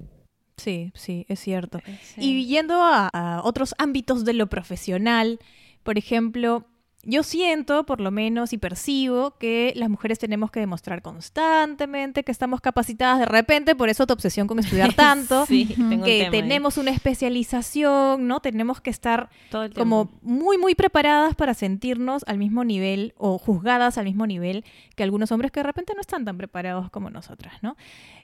[0.57, 1.79] Sí, sí, es cierto.
[1.87, 5.39] Eh, y yendo a otros ámbitos de lo profesional,
[5.83, 6.67] por ejemplo,
[7.09, 12.33] yo siento, por lo menos, y percibo que las mujeres tenemos que demostrar constantemente que
[12.33, 18.27] estamos capacitadas de repente, por eso tu obsesión con estudiar tanto, que tenemos una especialización,
[18.27, 18.41] ¿no?
[18.41, 19.31] Tenemos que estar
[19.77, 24.65] como muy, muy preparadas para sentirnos al mismo nivel o juzgadas al mismo nivel
[24.97, 27.77] que algunos hombres que de repente no están tan preparados como nosotras, ¿no?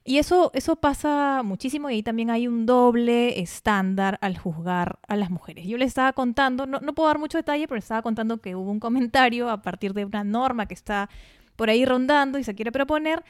[0.04, 5.16] Y eso, eso pasa muchísimo y ahí también hay un doble estándar al juzgar a
[5.16, 5.66] las mujeres.
[5.66, 8.56] Yo les estaba contando, no, no puedo dar mucho detalle, pero les estaba contando que
[8.56, 11.08] hubo un comentario a partir de una norma que está
[11.54, 13.22] por ahí rondando y se quiere proponer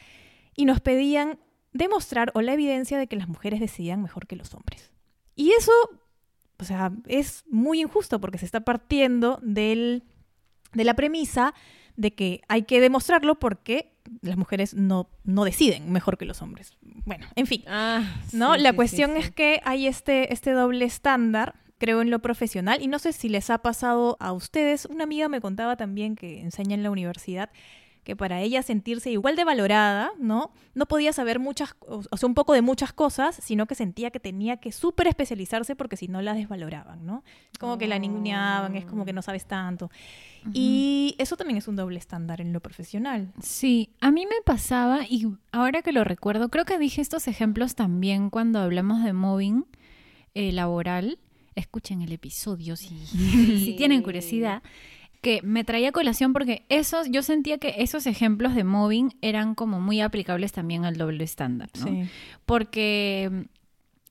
[0.56, 1.38] y nos pedían
[1.72, 4.90] demostrar o la evidencia de que las mujeres decidían mejor que los hombres.
[5.34, 5.72] Y eso,
[6.58, 10.04] o sea, es muy injusto porque se está partiendo del,
[10.72, 11.54] de la premisa
[11.96, 16.76] de que hay que demostrarlo porque las mujeres no, no deciden mejor que los hombres.
[17.04, 17.64] Bueno, en fin.
[17.66, 18.56] Ah, ¿no?
[18.56, 22.82] la cuestión es que hay este, este doble estándar, creo, en lo profesional.
[22.82, 24.86] Y no sé si les ha pasado a ustedes.
[24.86, 27.50] Una amiga me contaba también que enseña en la universidad
[28.04, 30.50] que para ella sentirse igual de valorada, ¿no?
[30.74, 34.18] No podía saber muchas, o sea, un poco de muchas cosas, sino que sentía que
[34.18, 37.22] tenía que súper especializarse porque si no la desvaloraban, ¿no?
[37.60, 39.90] Como que la ninguneaban, es como que no sabes tanto.
[40.52, 43.32] Y eso también es un doble estándar en lo profesional.
[43.40, 47.76] Sí, a mí me pasaba, y ahora que lo recuerdo, creo que dije estos ejemplos
[47.76, 49.66] también cuando hablamos de mobbing
[50.34, 51.18] eh, laboral.
[51.54, 54.62] Escuchen el episodio si, si tienen curiosidad
[55.22, 59.80] que me traía colación porque esos, yo sentía que esos ejemplos de mobbing eran como
[59.80, 62.08] muy aplicables también al doble estándar, ¿no?
[62.44, 63.46] Porque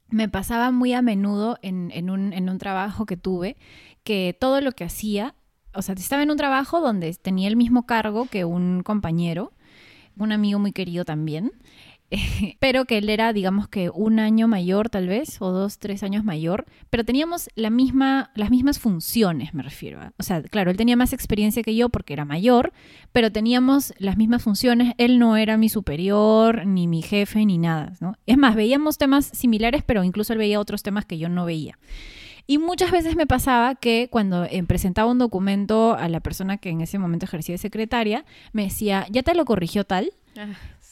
[0.10, 3.58] me pasaba muy a menudo en, en, un, en un trabajo que tuve
[4.04, 5.36] que todo lo que hacía,
[5.74, 9.52] o sea, estaba en un trabajo donde tenía el mismo cargo que un compañero,
[10.18, 11.52] un amigo muy querido también,
[12.60, 16.24] pero que él era, digamos que un año mayor tal vez, o dos, tres años
[16.24, 20.00] mayor, pero teníamos la misma, las mismas funciones, me refiero.
[20.18, 22.74] O sea, claro, él tenía más experiencia que yo porque era mayor,
[23.12, 24.94] pero teníamos las mismas funciones.
[24.98, 28.16] Él no era mi superior, ni mi jefe, ni nada, ¿no?
[28.26, 31.78] Es más, veíamos temas similares, pero incluso él veía otros temas que yo no veía.
[32.48, 36.70] Y muchas veces me pasaba que cuando eh, presentaba un documento a la persona que
[36.70, 40.12] en ese momento ejercía de secretaria, me decía, ¿ya te lo corrigió tal?
[40.38, 40.48] Ah,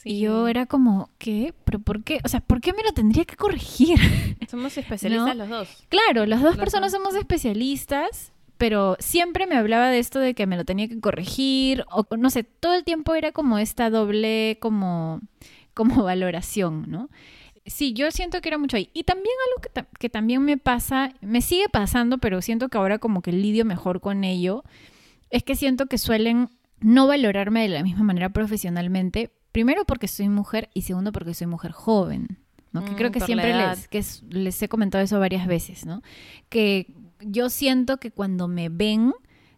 [0.05, 1.53] Y yo era como, ¿qué?
[1.65, 2.19] ¿Pero por qué?
[2.23, 3.97] O sea, ¿por qué me lo tendría que corregir?
[4.49, 5.45] Somos especialistas ¿No?
[5.45, 5.83] los dos.
[5.89, 7.01] Claro, las dos personas dos.
[7.01, 11.85] somos especialistas, pero siempre me hablaba de esto de que me lo tenía que corregir,
[11.91, 15.21] o no sé, todo el tiempo era como esta doble, como,
[15.73, 17.09] como valoración, ¿no?
[17.65, 18.89] Sí, yo siento que era mucho ahí.
[18.93, 22.77] Y también algo que, ta- que también me pasa, me sigue pasando, pero siento que
[22.77, 24.63] ahora como que lidio mejor con ello,
[25.29, 30.29] es que siento que suelen no valorarme de la misma manera profesionalmente, primero porque soy
[30.29, 32.39] mujer y segundo porque soy mujer joven,
[32.71, 32.83] ¿no?
[32.85, 35.47] Que Mm, creo que por la siempre les, que es- les he comentado eso varias
[35.47, 36.01] veces, ¿no?
[36.49, 39.13] Que yo siento que cuando me ven,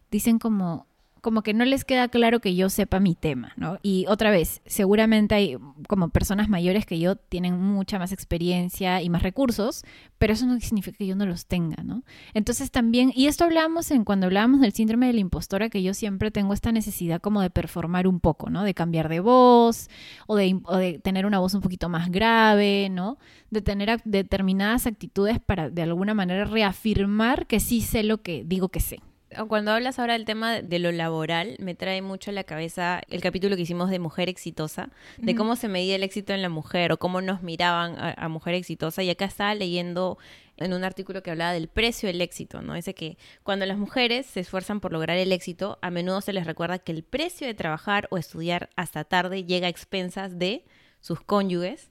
[0.10, 0.88] dicen como,
[1.22, 3.78] como que no les queda claro que yo sepa mi tema, ¿no?
[3.84, 5.58] Y otra vez, seguramente hay
[5.88, 9.84] como personas mayores que yo tienen mucha más experiencia y más recursos,
[10.18, 12.04] pero eso no significa que yo no los tenga, ¿no?
[12.34, 15.94] Entonces también, y esto hablábamos en cuando hablábamos del síndrome de la impostora, que yo
[15.94, 18.64] siempre tengo esta necesidad como de performar un poco, ¿no?
[18.64, 19.90] De cambiar de voz
[20.26, 23.20] o de, o de tener una voz un poquito más grave, ¿no?
[23.52, 28.70] De tener determinadas actitudes para de alguna manera reafirmar que sí sé lo que digo
[28.70, 29.00] que sé.
[29.48, 33.22] Cuando hablas ahora del tema de lo laboral, me trae mucho a la cabeza el
[33.22, 36.92] capítulo que hicimos de mujer exitosa, de cómo se medía el éxito en la mujer
[36.92, 39.04] o cómo nos miraban a, a mujer exitosa.
[39.04, 40.18] Y acá estaba leyendo
[40.58, 42.76] en un artículo que hablaba del precio del éxito, ¿no?
[42.76, 46.46] Ese que cuando las mujeres se esfuerzan por lograr el éxito, a menudo se les
[46.46, 50.66] recuerda que el precio de trabajar o estudiar hasta tarde llega a expensas de
[51.00, 51.90] sus cónyuges,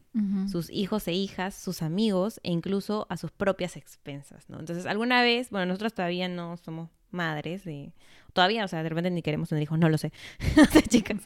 [0.51, 4.59] sus hijos e hijas, sus amigos e incluso a sus propias expensas, ¿no?
[4.59, 7.93] Entonces, alguna vez, bueno, nosotros todavía no somos madres, de,
[8.33, 10.13] todavía, o sea, de repente ni queremos tener hijos, no lo sé,
[10.89, 11.19] chicas,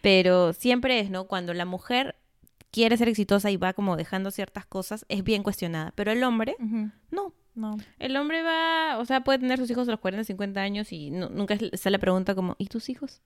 [0.00, 1.24] pero siempre es, ¿no?
[1.26, 2.16] Cuando la mujer
[2.70, 6.56] quiere ser exitosa y va como dejando ciertas cosas, es bien cuestionada, pero el hombre,
[7.10, 7.32] no.
[7.54, 7.76] No.
[7.98, 11.10] El hombre va, o sea, puede tener sus hijos a los 40, 50 años y
[11.10, 13.20] no- nunca está la pregunta como, ¿y tus hijos?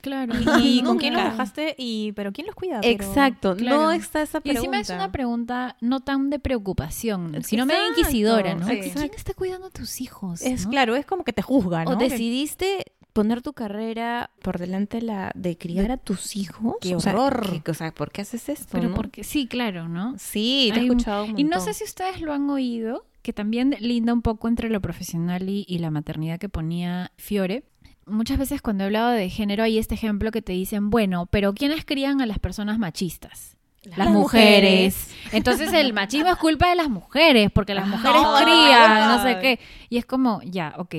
[0.00, 0.32] Claro.
[0.62, 1.74] ¿Y con quién los dejaste?
[1.78, 2.80] Y, ¿Pero quién los cuida?
[2.80, 3.82] Pero- Exacto, claro.
[3.82, 4.60] no está esa Y pregunta.
[4.78, 8.66] encima es una pregunta no tan de preocupación, sino medio inquisidora, ¿no?
[8.66, 8.80] sí.
[8.94, 10.42] ¿Quién está cuidando a tus hijos?
[10.42, 10.70] Es no?
[10.70, 11.92] claro, es como que te juzga, ¿no?
[11.92, 16.76] O decidiste poner tu carrera por delante de la de criar a tus hijos.
[16.80, 17.62] Qué O sea, horror.
[17.62, 18.68] ¿qué- o sea, ¿por qué haces esto?
[18.72, 18.94] Pero no?
[18.94, 20.14] porque sí, claro, ¿no?
[20.18, 23.32] Sí, te he un- escuchado un Y no sé si ustedes lo han oído, que
[23.32, 27.64] también linda un poco entre lo profesional y, y la maternidad que ponía Fiore.
[28.10, 31.54] Muchas veces cuando he hablado de género hay este ejemplo que te dicen, bueno, pero
[31.54, 33.56] ¿quiénes crían a las personas machistas?
[33.82, 35.08] Las, Las mujeres.
[35.32, 38.44] Entonces el machismo es culpa de las mujeres, porque las mujeres Ay.
[38.44, 39.58] crían, no sé qué.
[39.88, 40.94] Y es como, ya, ok,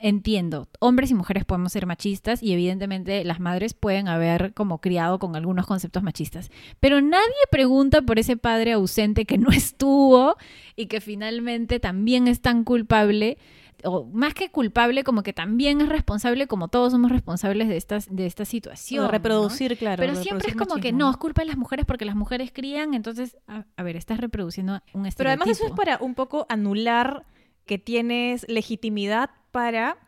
[0.00, 0.68] entiendo.
[0.80, 5.36] Hombres y mujeres podemos ser machistas y evidentemente las madres pueden haber como criado con
[5.36, 6.50] algunos conceptos machistas.
[6.80, 10.34] Pero nadie pregunta por ese padre ausente que no estuvo
[10.74, 13.38] y que finalmente también es tan culpable
[13.84, 18.14] o más que culpable, como que también es responsable, como todos somos responsables de estas
[18.14, 19.04] de esta situación.
[19.04, 20.00] O reproducir, claro.
[20.00, 22.94] Pero siempre es como que no, es culpa de las mujeres porque las mujeres crían,
[22.94, 25.16] entonces, a, a ver, estás reproduciendo un estereotipo.
[25.16, 27.24] Pero además eso es para un poco anular
[27.66, 29.98] que tienes legitimidad para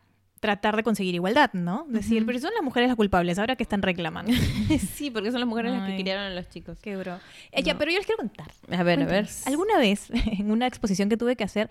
[0.45, 1.87] tratar de conseguir igualdad, ¿no?
[1.89, 2.27] Decir, Ujú.
[2.27, 4.31] pero son las mujeres las culpables, ahora que están reclamando.
[4.95, 6.77] sí, porque son las mujeres las que criaron a los chicos.
[6.83, 7.19] Qué bro.
[7.51, 8.53] Eh, ya, pero yo les quiero contar.
[8.71, 9.27] A ver, a ver.
[9.47, 11.71] Alguna vez, en una exposición que tuve que hacer,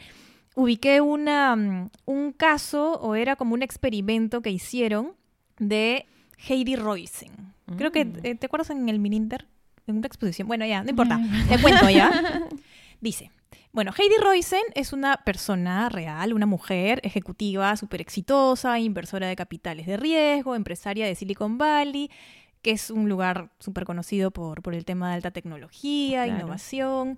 [0.56, 5.14] ubiqué una, mm, un caso, o era como un experimento que hicieron
[5.60, 6.06] de
[6.48, 7.32] Heidi Roizen.
[7.78, 8.14] Creo que, Mm.
[8.24, 9.48] eh, ¿te acuerdas en el Mininter?
[9.88, 10.48] En una exposición.
[10.48, 11.20] Bueno, ya, no importa.
[11.50, 12.10] Te cuento ya.
[13.02, 13.32] Dice,
[13.74, 19.88] bueno, Heidi Roizen es una persona real, una mujer ejecutiva súper exitosa, inversora de capitales
[19.88, 22.10] de riesgo, empresaria de Silicon Valley,
[22.62, 26.40] que es un lugar súper conocido por, por el tema de alta tecnología, Claro.
[26.40, 27.18] innovación.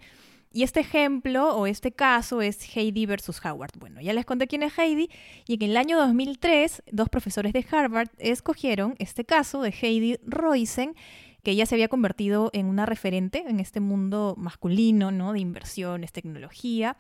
[0.56, 3.78] Y este ejemplo o este caso es Heidi versus Howard.
[3.78, 5.10] Bueno, ya les conté quién es Heidi
[5.46, 10.96] y en el año 2003 dos profesores de Harvard escogieron este caso de Heidi Roizen
[11.44, 15.34] que ella se había convertido en una referente en este mundo masculino, ¿no?
[15.34, 16.96] De inversiones, tecnología,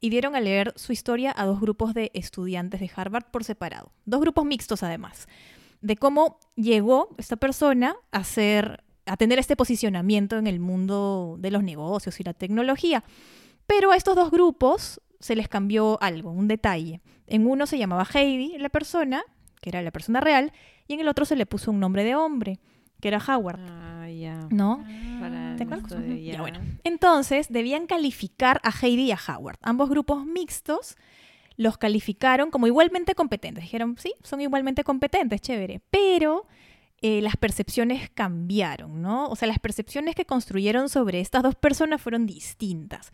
[0.00, 3.90] y dieron a leer su historia a dos grupos de estudiantes de Harvard por separado.
[4.04, 5.28] Dos grupos mixtos además,
[5.80, 11.50] de cómo llegó esta persona a ser a tener este posicionamiento en el mundo de
[11.50, 13.04] los negocios y la tecnología.
[13.66, 17.00] Pero a estos dos grupos se les cambió algo, un detalle.
[17.26, 19.22] En uno se llamaba Heidi, la persona,
[19.60, 20.52] que era la persona real,
[20.86, 22.60] y en el otro se le puso un nombre de hombre,
[23.00, 24.46] que era Howard, Ah, ya.
[24.50, 24.84] ¿no?
[25.56, 25.92] ¿Te acuerdas?
[26.22, 26.40] ya.
[26.40, 26.60] bueno.
[26.84, 29.58] Entonces, debían calificar a Heidi y a Howard.
[29.62, 30.96] Ambos grupos mixtos
[31.56, 33.64] los calificaron como igualmente competentes.
[33.64, 35.80] Dijeron, sí, son igualmente competentes, chévere.
[35.90, 36.46] Pero
[37.00, 39.28] eh, las percepciones cambiaron, ¿no?
[39.28, 43.12] O sea, las percepciones que construyeron sobre estas dos personas fueron distintas.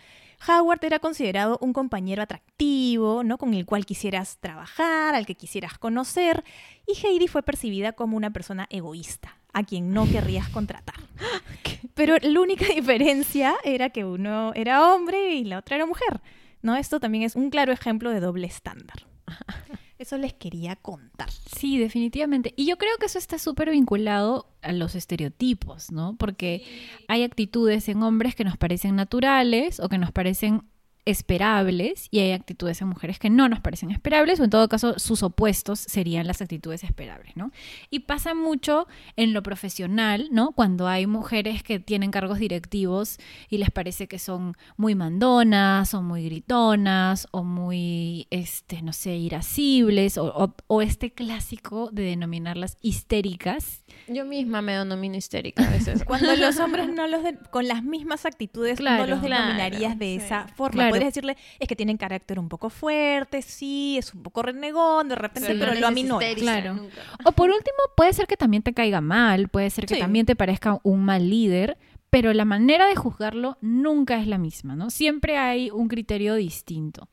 [0.49, 3.39] Howard era considerado un compañero atractivo, ¿no?
[3.39, 6.45] Con el cual quisieras trabajar, al que quisieras conocer,
[6.87, 10.97] y Heidi fue percibida como una persona egoísta, a quien no querrías contratar.
[11.95, 16.21] Pero la única diferencia era que uno era hombre y la otra era mujer.
[16.65, 16.75] ¿no?
[16.75, 19.07] Esto también es un claro ejemplo de doble estándar.
[19.99, 21.31] Eso les quería contar.
[21.31, 22.53] Sí, definitivamente.
[22.57, 26.17] Y yo creo que eso está súper vinculado a los estereotipos, ¿no?
[26.17, 26.65] Porque
[27.07, 30.63] hay actitudes en hombres que nos parecen naturales o que nos parecen
[31.07, 34.99] esperables y hay actitudes en mujeres que no nos parecen esperables o en todo caso
[34.99, 37.51] sus opuestos serían las actitudes esperables, ¿no?
[37.91, 38.87] Y pasa mucho
[39.17, 40.53] en lo profesional, ¿no?
[40.53, 46.03] Cuando hay mujeres que tienen cargos directivos y les parece que son muy mandonas o
[46.03, 53.85] muy gritonas o muy, este, no sé, irascibles o, o, este clásico de denominarlas histéricas.
[54.09, 56.05] Yo misma me denomino histérica a veces.
[56.07, 60.91] Cuando los hombres no los con las mismas actitudes no los denominarías de esa forma
[60.99, 65.15] puedes decirle, es que tienen carácter un poco fuerte, sí, es un poco renegón de
[65.15, 66.19] repente, pero, lo a mí no.
[66.37, 66.89] Claro.
[67.25, 70.37] O por último, puede ser que también te caiga mal, puede ser que también te
[70.37, 71.79] parezca un mal líder,
[72.11, 74.91] pero la manera de juzgarlo nunca es la misma, ¿no?
[74.91, 77.09] Siempre hay un criterio distinto.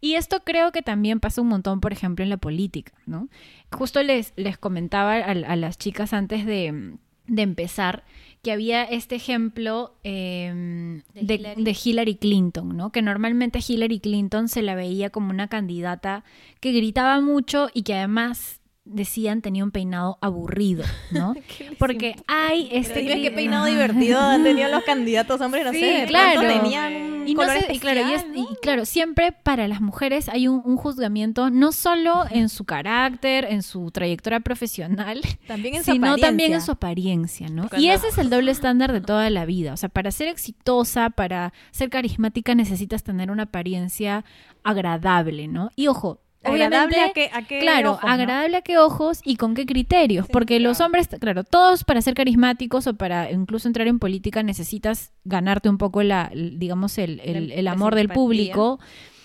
[0.00, 3.30] Y esto creo que también pasa un montón, por ejemplo, en la política, ¿no?
[3.72, 8.04] Justo les, les comentaba a, las chicas antes de, de empezar
[8.44, 12.14] que había este ejemplo em, de, Hillary.
[12.16, 12.92] Clinton, ¿no?
[12.92, 16.22] Que normalmente Hillary Clinton se la veía como una candidata
[16.60, 21.34] que gritaba mucho y que además decían tenía un peinado aburrido, ¿no?
[21.78, 22.94] Porque hay este...
[22.94, 26.40] Pero qué peinado divertido han tenido los candidatos hombres, no sí, sé, claro.
[26.40, 28.00] tenían y, claro,
[28.34, 33.62] y, claro, siempre para las mujeres hay un, juzgamiento no solo en su carácter, en
[33.62, 37.68] su trayectoria profesional, también en su sino también en su apariencia, ¿no?
[37.76, 41.10] Y ese es el doble estándar de toda la vida, o sea, para ser exitosa,
[41.10, 44.24] para ser carismática necesitas tener una apariencia
[44.62, 45.70] agradable, ¿no?
[45.76, 49.54] Y ojo, agradable a qué, a qué claro ojos, agradable a qué ojos y con
[49.54, 53.98] qué criterios porque los hombres claro todos para ser carismáticos o para incluso entrar en
[53.98, 58.78] política necesitas ganarte un poco la digamos el, el, amor del público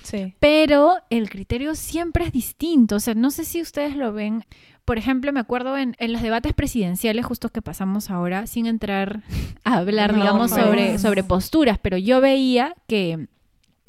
[0.04, 0.34] sí.
[0.40, 4.44] pero el criterio siempre es distinto o sea no sé si ustedes lo ven
[4.90, 9.22] por ejemplo, me acuerdo en, en los debates presidenciales justos que pasamos ahora, sin entrar
[9.64, 13.28] a hablar, digamos, sobre, sobre posturas, pero yo veía que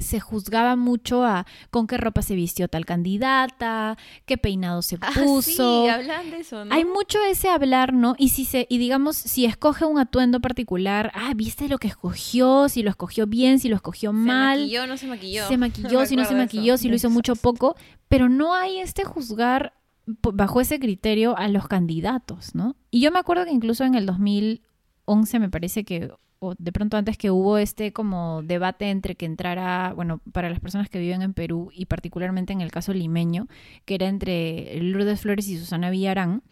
[0.00, 5.10] se juzgaba mucho a con qué ropa se vistió tal candidata, qué peinado se ah,
[5.14, 5.84] puso.
[5.84, 6.74] sí, hablan de eso, ¿no?
[6.74, 8.14] Hay mucho ese hablar, ¿no?
[8.18, 12.68] Y si se y digamos si escoge un atuendo particular, ah, ¿viste lo que escogió?
[12.68, 14.58] Si lo escogió bien, si lo escogió mal.
[14.58, 15.48] Se maquilló, no se maquilló.
[15.48, 17.76] Se maquilló, si no se maquilló, si lo hizo mucho poco,
[18.08, 19.74] pero no hay este juzgar
[20.06, 22.76] bajo ese criterio a los candidatos, ¿no?
[22.90, 26.96] Y yo me acuerdo que incluso en el 2011 me parece que o de pronto
[26.96, 31.22] antes que hubo este como debate entre que entrara, bueno, para las personas que viven
[31.22, 33.46] en Perú y particularmente en el caso limeño,
[33.84, 36.42] que era entre Lourdes Flores y Susana Villarán,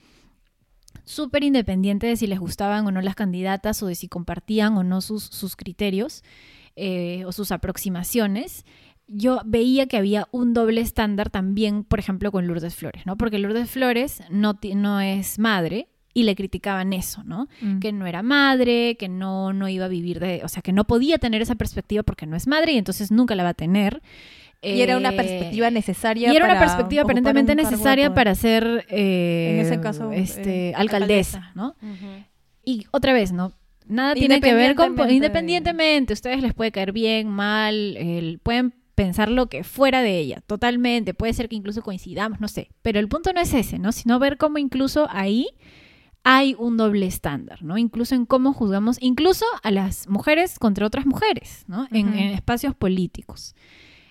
[1.05, 4.85] súper independiente de si les gustaban o no las candidatas o de si compartían o
[4.85, 6.22] no sus, sus criterios
[6.77, 8.66] eh, o sus aproximaciones,
[9.07, 13.16] yo veía que había un doble estándar también, por ejemplo, con Lourdes Flores, ¿no?
[13.16, 15.88] Porque Lourdes Flores no, no es madre,
[16.19, 17.47] y le criticaban eso, ¿no?
[17.61, 17.79] Mm.
[17.79, 20.83] Que no era madre, que no, no iba a vivir de, o sea, que no
[20.83, 24.03] podía tener esa perspectiva porque no es madre y entonces nunca la va a tener.
[24.61, 26.33] Y era una eh, perspectiva necesaria.
[26.33, 31.53] Y era una perspectiva aparentemente necesaria para ser, eh, en ese caso, este, eh, alcaldesa,
[31.55, 31.77] ¿no?
[32.65, 33.53] Y otra vez, ¿no?
[33.87, 37.97] Nada tiene que ver con independientemente, ustedes les puede caer bien, mal,
[38.43, 42.71] pueden pensar lo que fuera de ella, totalmente, puede ser que incluso coincidamos, no sé,
[42.83, 43.93] pero el punto no es ese, ¿no?
[43.93, 45.47] Sino ver cómo incluso ahí
[46.31, 47.79] hay un doble estándar, ¿no?
[47.79, 51.88] Incluso en cómo juzgamos, incluso a las mujeres contra otras mujeres, ¿no?
[51.91, 53.55] en, espacios políticos.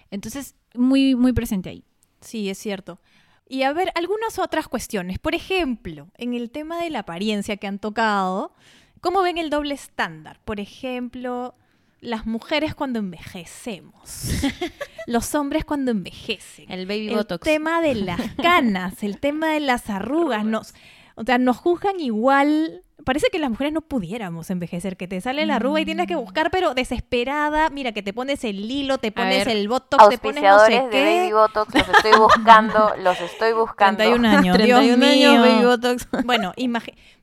[0.09, 1.83] Entonces, muy, muy presente ahí.
[2.21, 2.99] Sí, es cierto.
[3.47, 5.19] Y a ver, algunas otras cuestiones.
[5.19, 8.51] Por ejemplo, en el tema de la apariencia que han tocado,
[8.99, 10.39] ¿cómo ven el doble estándar?
[10.43, 11.53] Por ejemplo,
[12.01, 14.31] las mujeres cuando envejecemos,
[15.05, 16.71] los hombres cuando envejecen.
[16.71, 17.45] El baby botox.
[17.45, 20.73] El tema de las canas, el tema de las arrugas, nos
[21.17, 22.83] o sea, nos juzgan igual.
[23.03, 26.15] Parece que las mujeres no pudiéramos envejecer, que te sale la arruga y tienes que
[26.15, 26.19] mm.
[26.19, 27.69] buscar, pero desesperada.
[27.69, 31.03] Mira, que te pones el hilo, te pones el botox, te pones no sé qué.
[31.03, 33.97] de baby botox, los estoy buscando, los estoy buscando.
[33.97, 36.07] 31 años, 31 años, baby botox.
[36.25, 36.53] Bueno,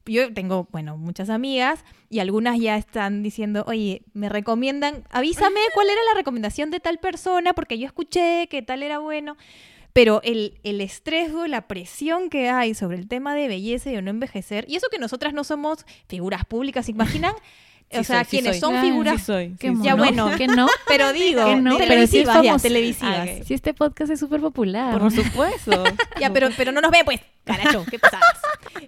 [0.07, 5.87] yo tengo, bueno, muchas amigas y algunas ya están diciendo, oye, me recomiendan, avísame cuál
[5.89, 9.37] era la recomendación de tal persona porque yo escuché que tal era bueno.
[9.95, 13.95] Pero el, el estrés o la presión que hay sobre el tema de belleza y
[13.95, 17.33] de no envejecer, y eso que nosotras no somos figuras públicas, ¿se imaginan?
[17.99, 19.21] o sea, quienes son figuras.
[19.21, 23.29] Sí soy, ya bueno, que no, pero digo, que no, televisivas, pero televisivas.
[23.29, 24.99] Ah, Si este podcast es súper popular.
[24.99, 25.85] Por supuesto.
[26.21, 27.21] ya, pero, pero no nos ve, pues.
[27.45, 28.39] caracho, ¿qué pasadas?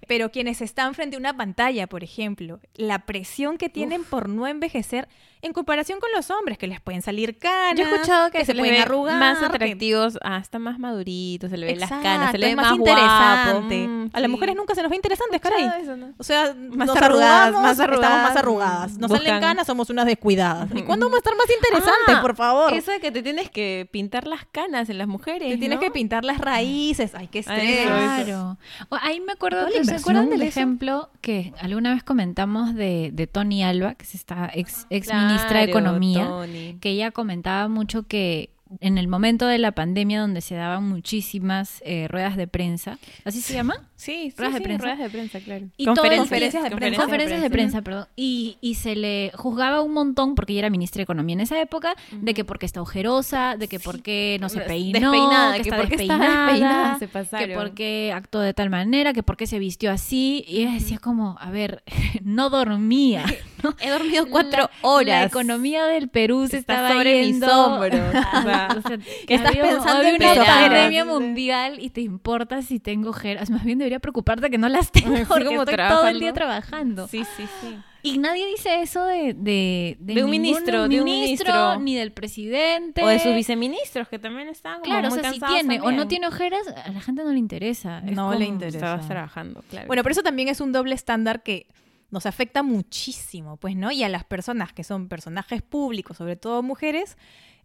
[0.06, 4.46] Pero quienes están frente a una pantalla, por ejemplo, la presión que tienen por no
[4.46, 5.08] envejecer
[5.46, 8.44] en comparación con los hombres, que les pueden salir canas, Yo he escuchado que, que
[8.44, 11.66] se, se les pueden ve arrugar, más que- atractivos, ah, están más maduritos, se le
[11.66, 13.86] ven las canas, se le ve más, más, interesante.
[13.86, 13.92] guapo.
[13.96, 14.32] Mm, a las sí.
[14.32, 15.70] mujeres nunca se nos ve interesantes, caray.
[15.82, 16.12] Eso, ¿no?
[16.18, 18.98] O sea, Más nos arrugadas, arrugamos, más estamos más arrugadas, arrugadas.
[18.98, 20.68] Nos salen canas, somos unas descuidadas.
[20.74, 22.72] ¿Y cuándo vamos a estar más interesantes, Ah, por favor?
[22.72, 25.48] Eso de que te tienes que pintar las canas en las mujeres.
[25.50, 25.80] Te tienes ¿no?
[25.80, 27.14] que pintar las raíces.
[27.14, 27.86] Ay, qué estrés.
[27.86, 28.58] Claro.
[28.88, 33.26] O- ahí me acuerdo, ¿se acuerdan del de ejemplo que alguna vez comentamos de, de
[33.26, 36.78] Tony Alba, que es esta ex, ex ministra de Economía, Tony.
[36.80, 41.82] que ella comentaba mucho que en el momento de la pandemia donde se daban muchísimas
[41.84, 43.76] eh, ruedas de prensa, ¿así se llama?
[43.96, 44.82] Sí, sí, Ruedas de sí, prensa.
[44.84, 45.66] ruedas de prensa, claro.
[45.78, 47.00] Y Conferencias de prensa.
[47.00, 48.06] Conferencias de prensa, perdón.
[48.14, 51.58] Y, y se le juzgaba un montón, porque ella era ministra de Economía en esa
[51.60, 55.68] época, de que porque está ojerosa, de que porque no se peinó, Despeinada, que, que
[55.70, 57.56] está porque está despeinada, despeinada, se que pasaron.
[57.56, 60.44] porque actuó de tal manera, que porque se vistió así.
[60.46, 61.82] Y ella decía como, a ver,
[62.22, 63.24] no dormía.
[63.62, 63.74] ¿no?
[63.80, 65.06] He dormido cuatro La- horas.
[65.06, 67.94] La economía del Perú se Está estaba sobre mis hombros,
[68.34, 72.62] o sea, O sea, ¿qué estás había- pensando en una pandemia mundial y te importa
[72.62, 73.50] si tengo ojeras.
[73.50, 76.18] Más bien debería preocuparte que no las tengo Sí, porque como estoy todo el trabajando.
[76.20, 77.08] día trabajando.
[77.08, 77.76] Sí, sí, sí.
[78.02, 81.80] Y nadie dice eso de, de, De un ningún ministro, de un ministro.
[81.80, 83.02] ni del presidente.
[83.02, 85.82] O de sus viceministros, que también están como Claro, o muy sea, si tiene o
[85.84, 85.96] también.
[85.96, 87.98] no tiene ojeras, a la gente no le interesa.
[88.06, 88.76] Es No le como- interesa.
[88.78, 89.88] Estabas trabajando, claro.
[89.88, 91.66] Bueno, pero eso también es un doble estándar que
[92.12, 93.90] nos afecta muchísimo, pues, ¿no?
[93.90, 97.16] Y a las personas que son personajes públicos, sobre todo mujeres,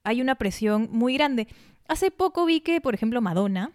[0.04, 1.48] hay una presión muy grande.
[1.88, 3.72] Hace poco vi que, por ejemplo, Madonna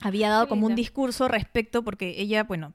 [0.00, 2.74] había dado como un discurso respecto, porque ella, bueno,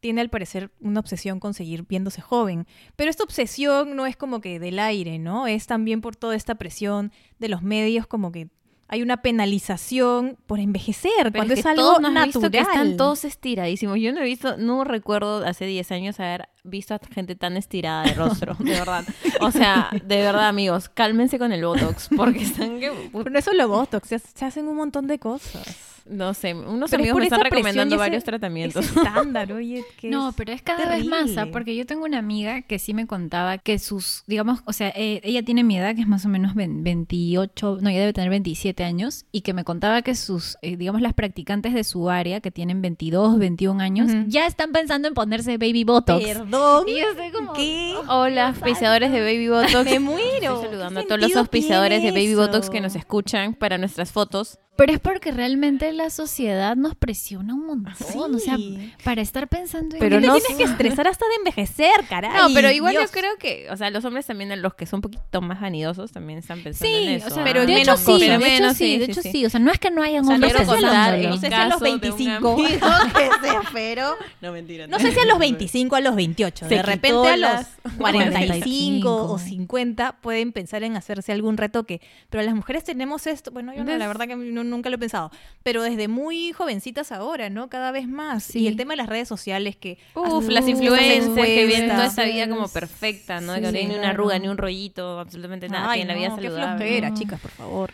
[0.00, 2.66] tiene al parecer una obsesión con seguir viéndose joven.
[2.96, 5.46] Pero esta obsesión no es como que del aire, ¿no?
[5.46, 8.48] Es también por toda esta presión de los medios, como que
[8.92, 12.26] hay una penalización por envejecer, Pero cuando es, que algo todos nos has natural.
[12.26, 13.98] visto que están todos estiradísimos.
[13.98, 18.02] Yo no he visto, no recuerdo hace 10 años haber visto a gente tan estirada
[18.02, 19.02] de rostro, de verdad.
[19.40, 22.92] O sea, de verdad, amigos, cálmense con el Botox, porque están que...
[23.14, 25.91] Pero no es solo Botox, se hacen un montón de cosas.
[26.06, 28.84] No sé, unos Pero amigos me están recomendando ese- varios tratamientos.
[28.84, 31.46] Ese estándar, oye, que No, es pero es cada vez más, ¿ah?
[31.52, 35.20] porque yo tengo una amiga que sí me contaba que sus, digamos, o sea, eh,
[35.24, 38.30] ella tiene mi edad, que es más o menos ven- 28, no, ella debe tener
[38.30, 42.40] 27 años, y que me contaba que sus, eh, digamos, las practicantes de su área,
[42.40, 46.24] que tienen 22, 21 años, ya están pensando en ponerse baby botox.
[46.24, 46.88] Perdón.
[46.88, 47.94] Y yo estoy como, ¿Qué?
[48.08, 49.84] Hola, auspiciadores de Baby Botox.
[49.90, 50.54] Me muero.
[50.54, 54.10] Estoy saludando a ¿Qué todos los auspiciadores de Baby Botox que nos escuchan para nuestras
[54.12, 54.58] fotos.
[54.74, 58.56] Pero es porque realmente la sociedad nos presiona un montón, o sea,
[59.04, 62.30] para estar pensando en Pero Pero no tienes que estresar hasta de envejecer, caray.
[62.34, 63.04] No, pero igual Dios.
[63.04, 66.10] yo creo que, o sea, los hombres también, los que son un poquito más vanidosos,
[66.10, 67.26] también están pensando Sí, en eso.
[67.26, 67.44] o sea, ¿ah?
[67.46, 68.20] pero de menos hecho sí, cosas.
[68.20, 69.30] de Pero hecho menos, sí, sí, de hecho sí.
[69.30, 70.80] sí, o sea, no es que no hayan O sea, no hombres sé si a
[70.80, 71.28] los- pensándolo.
[71.28, 72.68] no sé si a los de un 25, amigo.
[73.18, 74.16] que sea, pero...
[74.40, 74.86] No, mentira.
[74.86, 76.66] No sé si a los 25 a los 28.
[76.68, 79.38] Se de repente a los las 45 o 45.
[79.38, 82.00] 50 pueden pensar en hacerse algún retoque.
[82.30, 84.98] Pero las mujeres tenemos esto, bueno, yo no, la verdad que no- nunca lo he
[84.98, 85.30] pensado.
[85.62, 87.68] Pero desde muy jovencitas ahora, ¿no?
[87.68, 88.44] Cada vez más.
[88.44, 88.60] Sí.
[88.60, 89.98] Y el tema de las redes sociales que...
[90.14, 93.54] Uf, las estas influencers que vienen toda esta vida como perfecta, ¿no?
[93.54, 95.90] que no ni una arruga, ni un rollito, absolutamente nada.
[95.90, 96.76] Ay, tienen la vida no, qué saludable.
[96.78, 97.16] flojera, No.
[97.16, 97.90] chicas, por favor.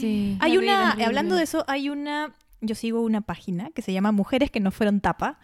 [0.00, 0.36] Sí.
[0.40, 4.50] Hay una, hablando de eso, hay una, yo sigo una página que se llama Mujeres
[4.50, 5.38] que no fueron tapa,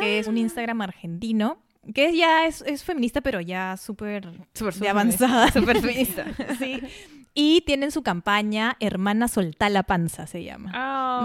[0.00, 1.58] que es un Instagram argentino,
[1.94, 4.28] que ya es, es feminista, pero ya súper
[4.88, 5.50] avanzada.
[5.52, 6.26] Súper feminista.
[6.58, 6.80] sí.
[7.38, 10.72] Y tienen su campaña Hermana Soltá la Panza, se llama.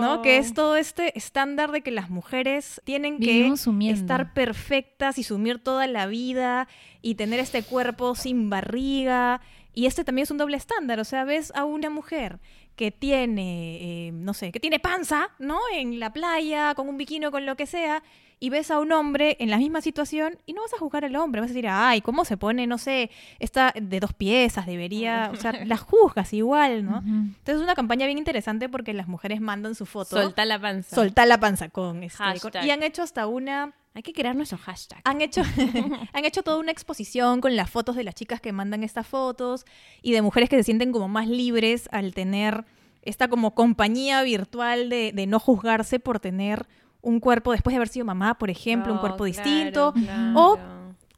[0.01, 0.21] ¿No?
[0.21, 4.01] Que es todo este estándar de que las mujeres tienen que sumiendo.
[4.01, 6.67] estar perfectas y sumir toda la vida
[7.01, 9.39] y tener este cuerpo sin barriga.
[9.73, 10.99] Y este también es un doble estándar.
[10.99, 12.39] O sea, ves a una mujer
[12.75, 15.59] que tiene, eh, no sé, que tiene panza, ¿no?
[15.73, 18.01] En la playa, con un bikini con lo que sea,
[18.39, 21.15] y ves a un hombre en la misma situación y no vas a juzgar al
[21.15, 25.29] hombre, vas a decir, ay, ¿cómo se pone, no sé, está de dos piezas, debería,
[25.31, 27.03] o sea, las juzgas igual, ¿no?
[27.05, 30.19] Entonces es una campaña bien interesante porque las mujeres mandan su foto.
[30.19, 30.95] Solta la panza.
[30.95, 32.17] Soltar la panza con este.
[32.17, 33.73] Con- y han hecho hasta una.
[33.93, 35.01] Hay que crear nuestro hashtag.
[35.03, 35.41] Han hecho,
[36.13, 39.65] han hecho toda una exposición con las fotos de las chicas que mandan estas fotos
[40.01, 42.65] y de mujeres que se sienten como más libres al tener
[43.01, 46.67] esta como compañía virtual de, de no juzgarse por tener
[47.01, 49.93] un cuerpo después de haber sido mamá, por ejemplo, un Oh, cuerpo claro, distinto.
[49.93, 50.39] claro.
[50.39, 50.59] O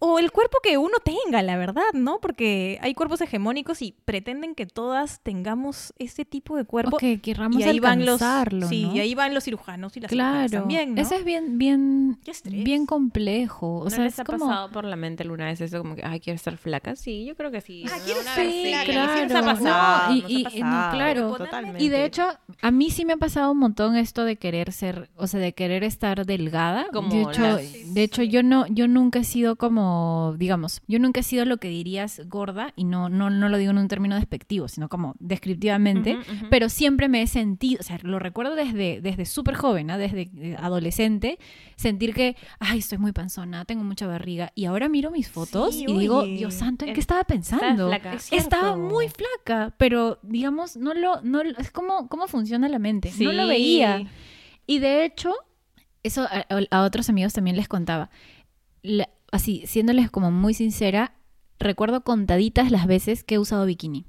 [0.06, 2.20] o el cuerpo que uno tenga, la verdad, ¿no?
[2.20, 6.97] Porque hay cuerpos hegemónicos y pretenden que todas tengamos ese tipo de cuerpo.
[6.97, 8.95] Que querramos y ahí van los alcanzarlo, sí, ¿no?
[8.95, 11.01] y ahí van los cirujanos y las cirujanas Claro, también, ¿no?
[11.01, 12.20] eso es bien, bien,
[12.51, 13.80] bien complejo.
[13.80, 14.47] O ¿No sea, les es ha como...
[14.47, 16.95] pasado por la mente alguna vez eso como que, ay, quiero estar flaca?
[16.97, 17.86] Sí, yo creo que sí.
[17.88, 18.86] Ah, quiero ser sí, sí nos ha
[19.26, 19.45] claro.
[19.45, 21.36] pasado, No, y- nos pasado, claro.
[21.38, 21.84] totalmente.
[21.84, 22.28] Y de hecho,
[22.62, 25.54] A mí sí me ha pasado un montón esto de querer ser, o sea, de
[25.54, 26.88] querer estar delgada.
[26.91, 29.93] Como de hecho, las- de hecho yo no, yo nunca he sido como,
[30.38, 33.72] digamos, yo nunca he sido lo que dirías gorda y no, no, no lo digo
[33.72, 36.18] en un término despectivo, sino como descriptivamente.
[36.50, 39.98] Pero siempre me he sentido, o sea, lo recuerdo desde, desde súper joven, ¿ah?
[39.98, 41.39] desde eh, adolescente,
[41.76, 44.52] sentir que, ay, estoy muy panzona, tengo mucha barriga.
[44.56, 46.24] Y ahora miro mis fotos Sí, y digo.
[46.24, 47.91] Dios santo, ¿en qué estaba pensando?
[47.94, 53.12] Es Estaba muy flaca, pero digamos, no lo, no, es como, cómo funciona la mente.
[53.20, 54.04] No lo veía.
[54.66, 55.34] Y de hecho,
[56.04, 58.10] eso a, a otros amigos también les contaba.
[58.82, 61.15] La- así, siéndoles como muy sincera,
[61.59, 64.05] recuerdo contaditas las veces que he usado bikini.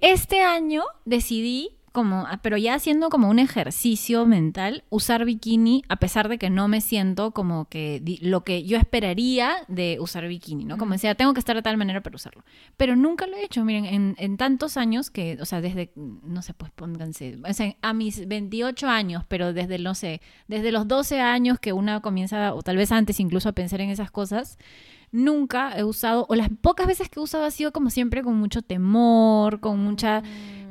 [0.00, 5.96] Este año decidí como, ah, pero ya haciendo como un ejercicio mental, usar bikini a
[5.96, 10.64] pesar de que no me siento como que lo que yo esperaría de usar bikini,
[10.64, 10.78] ¿no?
[10.78, 12.44] Como decía, tengo que estar de tal manera para usarlo.
[12.76, 16.42] Pero nunca lo he hecho, miren, en, en tantos años que, o sea, desde, no
[16.42, 20.88] sé, pues pónganse, o sea, a mis 28 años, pero desde, no sé, desde los
[20.88, 24.58] 12 años que una comienza, o tal vez antes incluso a pensar en esas cosas,
[25.12, 28.36] nunca he usado, o las pocas veces que he usado ha sido como siempre con
[28.36, 30.22] mucho temor, con mucha,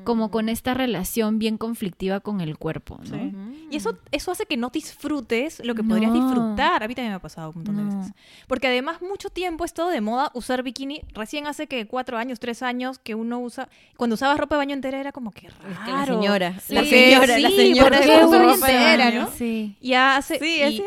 [0.03, 3.05] como con esta relación bien conflictiva con el cuerpo, ¿no?
[3.17, 3.31] Sí.
[3.71, 6.25] Y eso, eso hace que no disfrutes lo que podrías No.
[6.25, 6.83] disfrutar.
[6.83, 8.13] A mí también me ha pasado un montón de veces.
[8.47, 11.01] Porque además mucho tiempo es todo de moda usar bikini.
[11.13, 13.69] Recién hace que cuatro años, tres años que uno usa...
[13.97, 15.71] Cuando usabas ropa de baño entera era como que raro.
[15.71, 17.99] Es que la señora, Sí, la señora, la señora
[18.39, 19.31] ropa.
[19.37, 19.77] Sí.
[19.81, 20.39] Ya hace,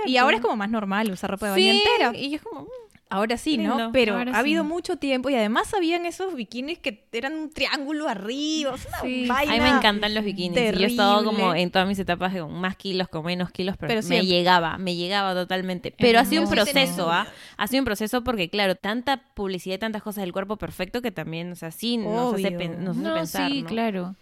[0.07, 2.17] y, ahora es como más normal usar ropa de baño Sí, entera.
[2.19, 2.67] y es como, mm,
[3.15, 3.91] Ahora sí, ¿no?
[3.93, 4.69] Pero Ahora ha habido sí.
[4.69, 8.73] mucho tiempo y además habían esos bikinis que eran un triángulo arriba.
[8.73, 9.27] o sea, una Sí.
[9.29, 9.53] vaina.
[9.53, 10.59] A mí me encantan los bikinis.
[10.59, 11.63] y Yo he estado como terrible.
[11.63, 14.27] en todas mis etapas con más kilos, con menos kilos, pero, Pero me siempre.
[14.29, 15.95] llegaba, me llegaba totalmente.
[15.97, 17.27] Pero ha sido un proceso, ¿ah?
[17.57, 21.11] Ha sido un proceso porque, claro, tanta publicidad y tantas cosas del cuerpo perfecto que
[21.13, 23.69] también, o sea, sí nos hace, pen- nos hace No, pensar, sí, ¿no?
[23.69, 24.17] claro.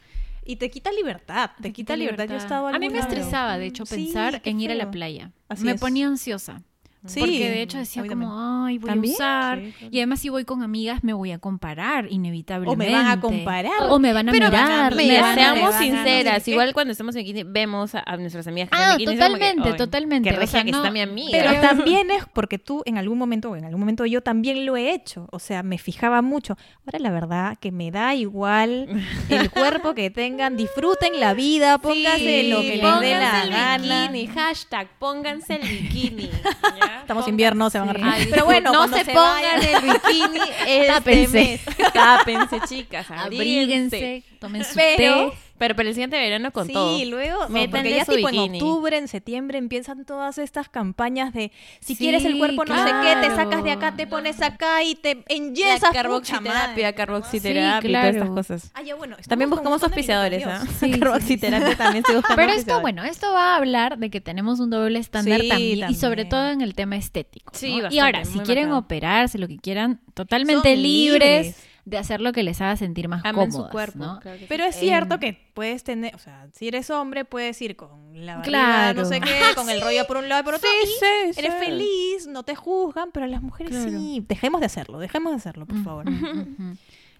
[0.44, 2.24] Y te quita libertad, te, quita libertad.
[2.28, 5.30] Yo he estado A mí me estresaba, de hecho, pensar en ir a la playa.
[5.48, 5.80] Así me es.
[5.80, 6.62] ponía ansiosa.
[7.04, 9.12] Sí, porque de hecho decía como, ay, voy ¿También?
[9.14, 9.58] a usar.
[9.60, 9.88] Sí, claro.
[9.92, 12.84] Y además si voy con amigas me voy a comparar, inevitablemente.
[12.84, 13.72] O me van a comparar.
[13.90, 14.94] O me van a Pero van a- mirar.
[14.94, 16.50] me van a- seamos van a- sinceras, no sé qué.
[16.52, 19.14] igual cuando estamos en bikini vemos a, a nuestras amigas que Ah, están como que,
[19.16, 20.30] totalmente, "Ay, totalmente.
[20.30, 21.30] Qué O sea, que no- está mi amiga.
[21.32, 24.76] Pero también es porque tú en algún momento, o en algún momento yo también lo
[24.76, 25.26] he hecho.
[25.32, 26.56] O sea, me fijaba mucho.
[26.86, 28.86] Ahora la verdad que me da igual
[29.28, 30.56] el cuerpo que tengan.
[30.56, 34.08] Disfruten la vida, pónganse Sí, lo que les dé pónganse la el gana.
[34.12, 36.30] bikini, hashtag, pónganse el bikini.
[36.80, 36.91] ¿ya?
[37.00, 38.18] Estamos invierno, se van a arreglar.
[38.30, 41.32] Pero bueno, no se, se pongan el bikini este Tápense.
[41.32, 41.92] mes.
[41.92, 43.96] Tápense, chicas, abríguense.
[43.96, 45.36] Abríguense, tomen su Pero- té.
[45.58, 47.04] Pero para el siguiente verano con sí, todo.
[47.04, 48.44] luego, no, Métanle porque ya su tipo bikini.
[48.58, 52.76] en octubre, en septiembre empiezan todas estas campañas de si Sí, quieres el cuerpo no
[52.84, 55.90] sé qué, te sacas de acá, te pones acá y te enyesas.
[55.92, 58.70] carboxiterapia, carboxiterapia Sí, y todas estas cosas.
[58.74, 59.16] Ah, ya bueno.
[59.28, 60.64] También buscamos auspiciadores, ¿ah?
[60.80, 64.20] Sí, sí, carboxiterapia también se busca Pero esto, bueno, esto va a hablar de que
[64.20, 67.52] tenemos un doble estándar Sí, también, y sobre todo en el tema estético.
[67.54, 67.74] Sí, ¿no?
[67.84, 71.56] bastante, y ahora, si quieren operarse, lo que quieran, totalmente libres.
[71.84, 73.98] De hacer lo que les haga sentir más Amen cómodos, su cuerpo.
[73.98, 74.20] ¿no?
[74.20, 74.46] claro que sí.
[74.48, 77.90] Pero es Eh, cierto que puedes tener, o sea, si eres hombre, puedes ir con
[78.24, 79.02] la barriga, Claro.
[79.02, 80.68] no sé qué, con el rollo por un lado y por otro.
[80.82, 81.04] y sí,
[81.40, 81.64] eres sí.
[81.64, 83.90] feliz, no te juzgan, pero las mujeres Claro.
[83.90, 84.24] sí.
[84.28, 86.04] Dejemos de hacerlo, dejemos de hacerlo, por favor.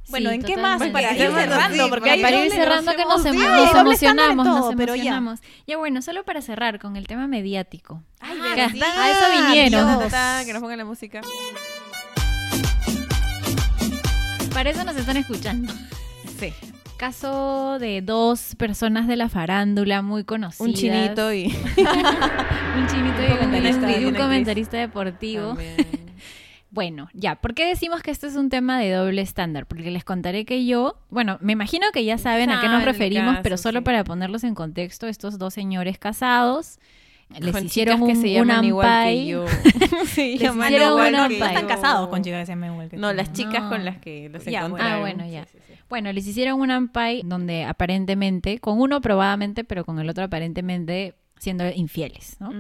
[0.09, 0.83] Bueno, Sí, ¿en qué más?
[0.89, 4.73] Para ir Cerrando, porque para hay para ir cerrando que nos, em- emocionamos, todo, nos
[4.73, 5.41] emocionamos.
[5.67, 8.03] Ya bueno, solo para cerrar con el tema mediático.
[8.21, 10.45] Ay, Ah, verdad, a eso vinieron.
[10.45, 11.21] Que nos pongan la música.
[14.53, 15.73] Para eso nos están escuchando.
[16.39, 16.53] Sí.
[16.97, 20.61] Caso de dos personas de la farándula muy conocidas.
[20.69, 21.45] Un chinito y...
[21.47, 25.57] un chinito y un, comentarista, y un una comentarista deportivo.
[26.71, 29.67] Bueno, ya, ¿por qué decimos que este es un tema de doble estándar?
[29.67, 33.33] Porque les contaré que yo, bueno, me imagino que ya saben a qué nos referimos,
[33.33, 33.85] caso, pero solo sí.
[33.85, 36.79] para ponerlos en contexto, estos dos señores casados
[37.41, 39.27] les Con hicieron un, que se un llaman igual que ampay.
[39.27, 39.45] yo.
[40.07, 42.89] sí, Les llaman hicieron igual un que están casados con chicas que se llaman igual
[42.89, 43.17] que No, tú.
[43.17, 43.69] las chicas No.
[43.71, 44.87] con las que los Ya, encontré.
[44.89, 45.47] Ah, bueno, ya.
[45.89, 51.15] Bueno, les hicieron un ampay donde aparentemente, con uno probadamente, pero con el otro aparentemente
[51.39, 52.51] siendo infieles, ¿no?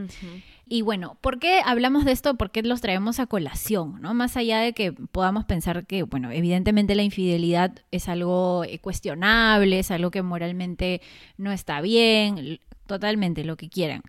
[0.66, 2.34] Y bueno, ¿por qué hablamos de esto?
[2.36, 4.00] ¿Por qué los traemos a colación?
[4.00, 4.12] ¿no?
[4.12, 9.78] Más allá de que podamos pensar que, bueno, evidentemente la infidelidad es algo eh, cuestionable,
[9.78, 11.00] es algo que moralmente
[11.36, 14.02] no está bien, totalmente lo que quieran.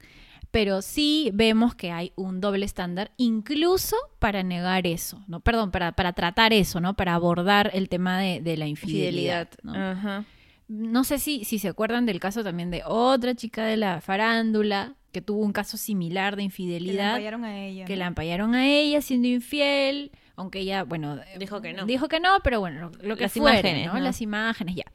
[0.54, 5.40] Pero sí vemos que hay un doble estándar, incluso para negar eso, ¿no?
[5.40, 6.94] Perdón, para, para tratar eso, ¿no?
[6.94, 9.50] Para abordar el tema de, de la infidelidad.
[9.50, 9.50] Fidelidad.
[9.64, 9.74] ¿no?
[9.74, 10.26] Ajá.
[10.68, 14.94] No sé si, si se acuerdan del caso también de otra chica de la farándula
[15.12, 17.86] que tuvo un caso similar de Que la infidelidad, fallaron a ella.
[17.86, 21.88] que la ampallaron a ella siendo infiel, aunque ella, bueno, Dijo que no.
[21.88, 23.94] Dijo que no, pero bueno, lo, lo que Las fuere, imágenes, ¿no?
[23.96, 24.00] ¿no?
[24.02, 24.86] Las imágenes, ya.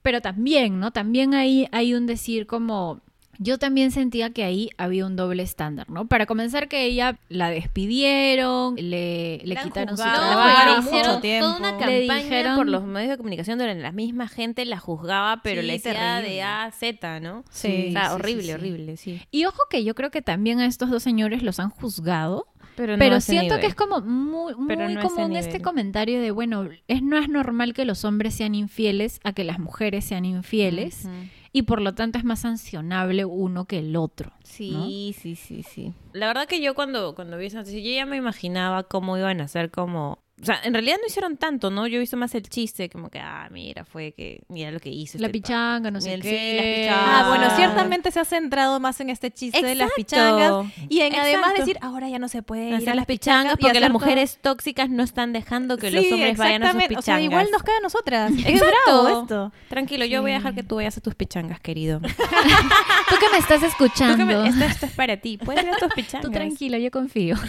[0.00, 0.90] Pero también, ¿no?
[0.90, 3.02] También ahí hay un decir como
[3.38, 6.06] yo también sentía que ahí había un doble estándar, ¿no?
[6.06, 7.50] Para comenzar que ella la
[7.96, 10.48] despidieron, le, La quitaron su juzgado, trabajo.
[10.50, 11.46] juzgaron hicieron mucho tiempo.
[11.46, 14.78] toda una Le campaña dijeron- por los medios de comunicación donde la misma gente la
[14.78, 17.44] juzgaba, pero Sí, le decía de A a Z, ¿no?
[17.50, 18.52] Sí, o sea, sí, horrible, sí, sí.
[18.54, 19.20] horrible, sí.
[19.30, 22.94] Y ojo que yo creo que también a estos dos señores los han juzgado, Pero,
[22.94, 23.60] no pero siento nivel.
[23.60, 27.74] que es como muy, muy no común este comentario de, bueno, es, no es normal
[27.74, 31.12] que los hombres sean infieles a que las mujeres sean infieles Ujú.
[31.52, 34.32] Y por lo tanto es más sancionable uno que el otro.
[34.42, 35.92] Sí, sí, sí, sí.
[36.12, 39.40] La verdad que yo cuando, cuando vi esa noticia, yo ya me imaginaba cómo iban
[39.40, 40.21] a ser como...
[40.42, 41.86] O sea, en realidad no hicieron tanto, ¿no?
[41.86, 44.88] Yo he visto más el chiste, como que, ah, mira, fue que, mira lo que
[44.90, 45.16] hizo.
[45.18, 46.56] La este pichanga, no sé El- sí, qué.
[46.56, 46.64] las
[46.96, 47.22] pichangas.
[47.24, 51.14] Ah, bueno, ciertamente se ha centrado más en este chiste de las pichangas y en
[51.14, 53.98] además decir, ahora ya no se puede ir hacer a las pichangas porque las todo-
[54.00, 56.98] mujeres tóxicas no están dejando que los Sí, hombres vayan a sus pichangas.
[56.98, 58.32] O sea, igual nos cae a nosotras.
[58.46, 59.52] Es bravo esto.
[59.68, 62.00] Tranquilo, yo voy a dejar que tú vayas a tus pichangas, querido.
[63.08, 64.16] Tú que me estás Tú escuchando.
[64.16, 65.38] que me- esto, esto es para ti.
[65.38, 66.22] Puedes ir a tus pichangas.
[66.26, 67.36] Tú tranquilo, yo confío.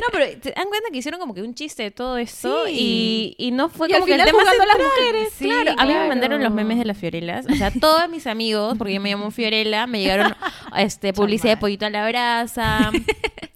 [0.00, 3.34] No, pero te dan cuenta que hicieron como que un chiste de todo esto Sí.
[3.38, 4.78] y, y no fue Y al como que el tema a las central.
[4.82, 5.32] mujeres.
[5.36, 7.46] Sí, claro, a mí me mandaron los memes de las Fiorelas.
[7.50, 10.34] O sea, todos mis amigos, porque yo me llamo Fiorella, me llegaron
[10.76, 12.90] este publicidad de pollito a la brasa.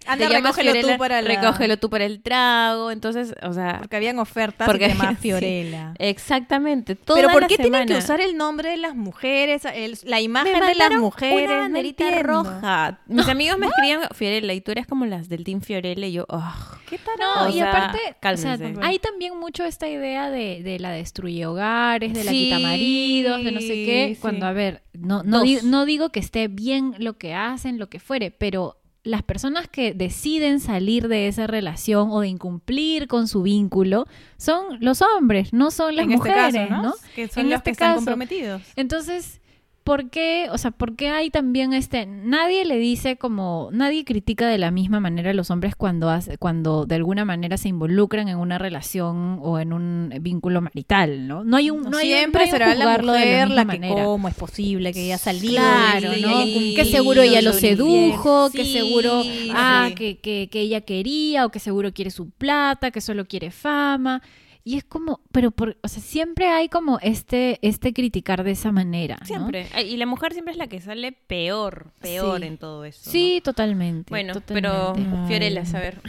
[0.06, 2.90] Anda, Te recógelo tú para la- recógelo tú para el trago.
[2.90, 5.16] Entonces, o sea, Porque habían ofertas Porque sí.
[5.20, 5.94] Fiorella.
[5.98, 6.94] exactamente.
[6.94, 7.98] Toda Pero ¿por qué tienen que semana.
[8.04, 11.44] usar el nombre de las mujeres, el- la Me imagen de las mujeres?
[11.46, 12.28] Una no banderita entiendo.
[12.44, 12.98] roja.
[13.06, 16.26] Mis amigos me escribían Fiorella y tú eres como las del Team Fiorella y yo,
[16.28, 16.42] "Ugh".
[16.88, 17.14] ¿Qué tal?
[17.18, 18.80] No, O y sea, aparte, o sea, cálmense.
[18.82, 23.42] hay también mucho esta idea de, de la destruye hogares, de la Sí, quita maridos,
[23.44, 24.12] de no sé qué.
[24.14, 24.20] sí.
[24.20, 27.88] Cuando, a ver, no, no, di- no digo que esté bien lo que hacen, lo
[27.88, 33.28] que fuere, pero las personas que deciden salir de esa relación o de incumplir con
[33.28, 34.06] su vínculo
[34.38, 36.82] son los hombres, no son las en este mujeres, caso, ¿no?
[36.82, 36.94] ¿no?
[37.14, 37.96] Que son En los este que están caso.
[37.98, 38.62] comprometidos.
[38.76, 39.40] Entonces,
[39.84, 44.48] ¿por qué, o sea, por qué hay también este, nadie le dice como, nadie critica
[44.48, 48.28] de la misma manera a los hombres cuando hace, cuando de alguna manera se involucran
[48.28, 51.44] en una relación o en un vínculo marital, ¿no?
[51.44, 54.04] No hay un, no hay un- Siempre no hay un será la mujer que manera.
[54.04, 56.44] cómo es posible que ella ha salido Claro, y ¿no?
[56.76, 59.22] que seguro ella lo sedujo, que Sí, seguro
[59.52, 59.94] ah, sí.
[59.94, 64.22] que, que, que ella quería o que seguro quiere su plata, que solo quiere fama.
[64.66, 68.72] Y es como, pero por, o sea, siempre hay como este, este criticar de esa
[68.72, 69.18] manera.
[69.20, 69.26] ¿no?
[69.26, 69.66] Siempre.
[69.86, 72.46] Y la mujer siempre es la que sale peor, peor Sí.
[72.46, 73.10] en todo eso.
[73.10, 74.10] Sí, totalmente.
[74.10, 74.14] ¿no?
[74.14, 74.68] Bueno, totalmente.
[75.02, 76.00] pero Fiorella, a ver.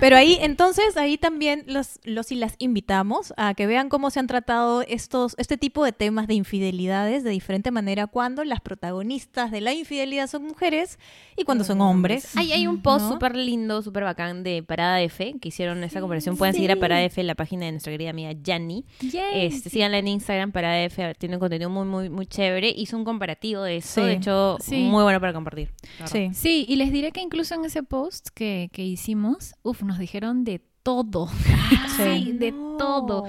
[0.00, 4.18] Pero ahí, entonces, ahí también los, los y las invitamos a que vean cómo se
[4.18, 9.52] han tratado estos, este tipo de temas de infidelidades de diferente manera cuando las protagonistas
[9.52, 10.98] de la infidelidad son mujeres
[11.36, 12.36] y cuando son hombres.
[12.36, 13.12] Hay, hay un post ¿no?
[13.12, 16.36] súper lindo, súper bacán de Parada F, que hicieron esa conversación.
[16.36, 18.84] Pueden seguir a Parada F en la página de nuestra querida amiga Yanni.
[19.02, 19.70] Este, sí.
[19.70, 22.72] síganla en Instagram, Parada F, tiene un contenido muy, muy, muy chévere.
[22.74, 24.06] Hizo un comparativo de eso, Sí.
[24.06, 24.76] de hecho, Sí.
[24.84, 25.70] muy bueno para compartir.
[26.06, 26.30] Sí.
[26.32, 30.44] Sí, y les diré que incluso en ese post que, que hicimos, uf, nos dijeron
[30.44, 31.28] de todo.
[31.96, 33.24] sí, de todo.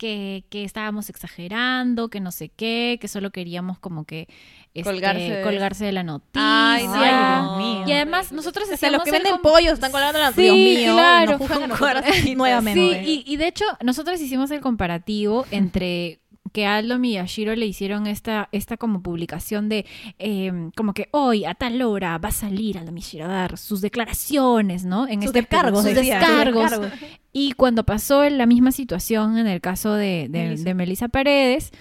[0.00, 4.28] Que, que estábamos exagerando, que no sé qué, que solo queríamos como que
[4.72, 6.72] este, Colgarse de- colgarse de la noticia.
[6.72, 6.86] Ay.
[6.86, 7.84] Dios mío.
[7.86, 10.54] Y además nosotros O sea, los que venden com- pollos están colgando la Sí, Dios
[10.56, 11.32] mío, claro.
[11.32, 12.36] nos juzgan a nosotros Cuartitas.
[12.36, 13.04] nuevamente.
[13.04, 16.19] Sí, y, y de hecho, nosotros hicimos el comparativo entre
[16.52, 19.86] que a Aldo Miyashiro le hicieron esta, esta como publicación de
[20.18, 23.80] eh, como que hoy a tal hora va a salir Aldo Miyashiro a dar sus
[23.80, 25.06] declaraciones, ¿no?
[25.06, 26.92] En Sus este descargos, sus decía, sus descargos.
[27.32, 30.64] Y cuando pasó la misma situación en el caso de, de, Melissa.
[30.64, 31.72] de Melissa Paredes,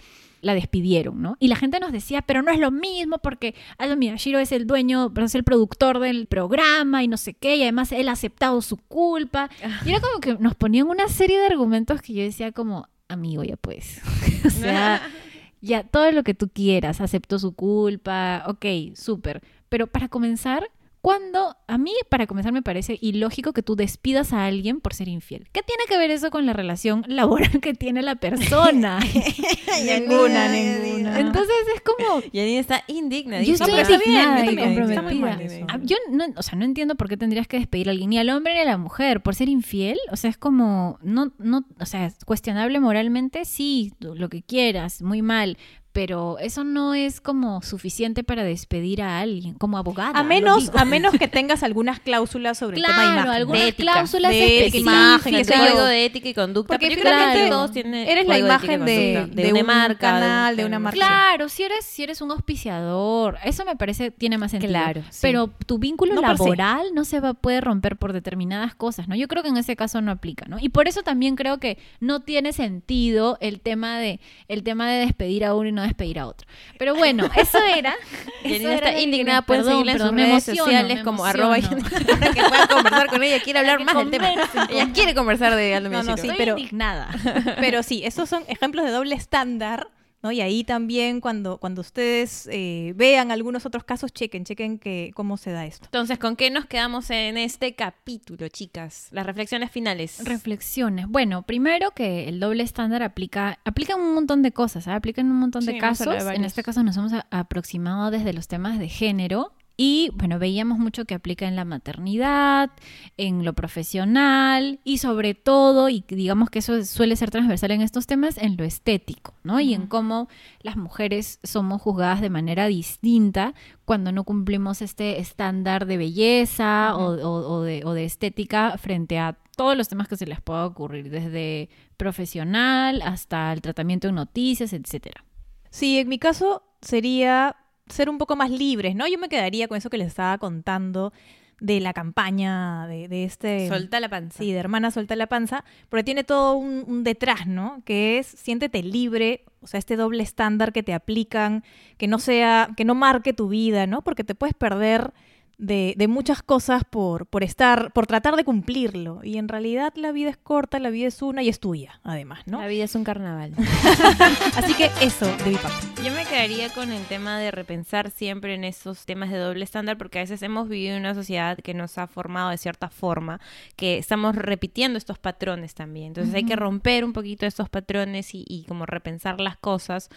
[0.42, 1.38] la despidieron, ¿no?
[1.40, 4.68] Y la gente nos decía, pero no es lo mismo porque Aldo Miyashiro es el
[4.68, 8.14] dueño, pero es el productor del programa y no sé qué, y además él ha
[8.14, 9.50] aceptado su culpa.
[9.86, 13.44] Y era como que nos ponían una serie de argumentos que yo decía como, amigo,
[13.44, 14.02] ya pues.
[14.46, 15.02] o sea,
[15.62, 19.42] ya todo lo que tú quieras, aceptó su culpa, ok, súper.
[19.68, 20.72] Pero para comenzar,
[21.02, 25.08] cuando a mí, para comenzar, me parece ilógico que tú despidas a alguien por ser
[25.08, 25.48] infiel.
[25.54, 29.00] ¿Qué tiene que ver eso con la relación laboral que tiene la persona?
[29.86, 31.20] Ninguna, ninguna.
[31.20, 33.42] Entonces es como, Yanni está indigna.
[33.42, 35.56] yo estoy "No, pero está bien, indignada y está comprometida.
[35.56, 35.66] eso".
[35.70, 38.18] Ah, Yo no, o sea, no entiendo por qué tendrías que despedir a alguien, ni
[38.18, 39.98] al hombre ni a la mujer, por ser infiel.
[40.12, 45.22] O sea, es como, no, no, o sea, cuestionable moralmente, sí, lo que quieras, muy
[45.22, 45.58] mal.
[46.02, 50.18] Pero eso no es como suficiente para despedir a alguien como abogada.
[50.18, 53.36] A menos, a menos que tengas algunas cláusulas sobre el tema de Claro, imagen.
[53.36, 55.60] algunas de ética, cláusulas de específicas.
[55.60, 56.74] algo de ética y conducta.
[56.76, 59.60] Porque yo creo que finalmente todos tienen eres la código de imagen de- de una
[59.60, 60.96] un marca, canal, de un- una marca.
[60.96, 64.72] Claro, si eres, si eres un auspiciador, eso me parece tiene más sentido.
[64.72, 65.20] Claro, sí.
[65.22, 69.16] Pero tu vínculo No laboral no se va, puede romper por determinadas cosas, ¿no?
[69.18, 70.60] Yo creo que en ese caso no aplica, ¿no?
[70.60, 75.00] Y por eso también creo que no tiene sentido el tema de el tema de
[75.06, 76.48] despedir a uno y no despedir a otro.
[76.78, 77.94] Pero bueno, eso era.
[78.44, 81.58] era está indignada, pueden perdón, seguirla en sus redes emociono, sociales como arroba
[82.20, 84.30] para que puedan conversar con ella, quiere hablar más del tema.
[84.70, 87.10] Ella quiere conversar de Aldo No, no, sí, pero- indignada.
[87.60, 89.88] Pero sí, esos son ejemplos de doble estándar,
[90.22, 90.32] ¿no?
[90.32, 95.38] Y ahí también cuando, cuando ustedes eh, vean algunos otros casos, chequen, chequen que, cómo
[95.38, 95.86] se da esto.
[95.86, 99.08] Entonces, ¿con qué nos quedamos en este capítulo, chicas?
[99.12, 100.24] Las reflexiones finales.
[100.24, 101.08] Reflexiones.
[101.08, 104.96] Bueno, primero que el doble estándar aplica, aplica en un montón de cosas, ¿ah?
[104.96, 106.26] aplica en un montón Sí, de casos.
[106.26, 109.54] de en este caso nos hemos aproximado desde los temas de género.
[109.82, 112.70] Y bueno, veíamos mucho que aplica en la maternidad,
[113.16, 118.06] en lo profesional y sobre todo, y digamos que eso suele ser transversal en estos
[118.06, 119.62] temas, en lo estético, ¿no?
[119.62, 120.28] Y en cómo
[120.62, 123.54] las mujeres somos juzgadas de manera distinta
[123.86, 129.18] cuando no cumplimos este estándar de belleza o, o- o de, o de estética frente
[129.18, 134.16] a todos los temas que se les pueda ocurrir, desde profesional hasta el tratamiento en
[134.16, 135.24] noticias, etcétera.
[135.70, 137.56] Sí, en mi caso sería
[137.90, 139.08] ser un poco más libres, ¿no?
[139.08, 141.12] Yo me quedaría con eso que les estaba contando
[141.60, 143.68] de la campaña de, de este...
[143.68, 144.38] Solta la panza.
[144.38, 147.82] Sí, de hermana suelta la panza, porque tiene todo un, un detrás, ¿no?
[147.86, 151.64] Que es siéntete libre, o sea, este doble estándar que te aplican,
[151.98, 154.02] que no sea, que no marque tu vida, ¿no?
[154.04, 155.14] Porque te puedes perder
[155.60, 159.20] de, de muchas cosas por, por estar, por tratar de cumplirlo.
[159.24, 162.40] Y en realidad la vida es corta, la vida es una y es tuya, además,
[162.48, 162.62] ¿no?
[162.62, 163.54] La vida es un carnaval.
[164.56, 166.02] Así que eso de mi parte.
[166.04, 169.98] Yo me quedaría con el tema de repensar siempre en esos temas de doble estándar,
[169.98, 173.42] porque a veces hemos vivido en una sociedad que nos ha formado de cierta forma,
[173.76, 176.08] que estamos repitiendo estos patrones también.
[176.08, 180.10] Entonces hay que romper un poquito estos patrones y, y como repensar las cosas.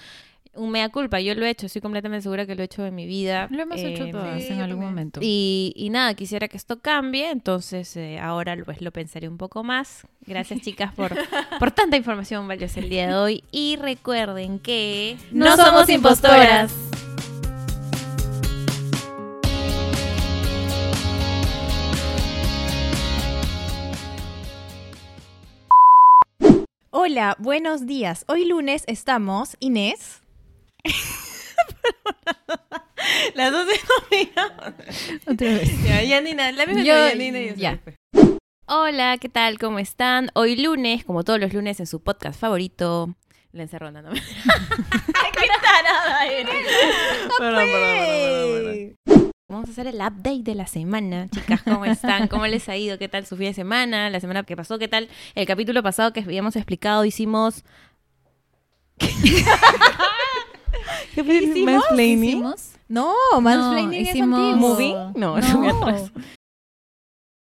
[0.55, 2.95] Un mea culpa, yo lo he hecho, estoy completamente segura que lo he hecho en
[2.95, 3.49] mi vida.
[3.51, 4.91] Lo hemos hecho Eh, todas sí, en algún también.
[4.91, 5.21] momento.
[5.23, 9.65] Y, y nada, quisiera que esto cambie, entonces eh, ahora pues lo pensaré un poco
[9.65, 10.07] más.
[10.27, 11.15] Gracias chicas por,
[11.59, 13.45] por tanta información valiosa el día de hoy.
[13.51, 16.71] Y recuerden que No somos impostoras.
[26.91, 28.25] Hola, buenos días.
[28.29, 30.22] Hoy lunes estamos, Inés.
[33.35, 33.67] Las dos
[35.27, 35.83] Otra vez.
[35.85, 37.81] Ya, Yanina, la misma Yo- de Yanina y yo ya.
[38.67, 39.59] Hola, ¿qué tal?
[39.59, 40.31] ¿Cómo están?
[40.35, 43.15] Hoy lunes, como todos los lunes en su podcast favorito.
[43.53, 44.13] La encerrona, ¿no?
[44.13, 46.55] ¡Qué tarada eres!
[47.39, 49.31] Perdón, perdón, perdón, perdón.
[49.49, 51.61] Vamos a hacer el update de la semana, chicas.
[51.63, 52.29] ¿Cómo están?
[52.29, 52.97] ¿Cómo les ha ido?
[52.97, 54.09] ¿Qué tal su fin de semana?
[54.09, 55.11] La semana que pasó, ¿qué tal?
[55.35, 57.63] El capítulo pasado que habíamos explicado, hicimos.
[61.15, 61.21] ¿Qué?
[61.23, 61.85] ¿Hicimos?
[62.31, 62.69] ¿Hicimos?
[62.89, 64.69] No, mansplaining No, es hicimos- antiguo.
[64.69, 64.97] ¿Moving?
[65.15, 65.37] No,
[65.87, 66.13] atrás.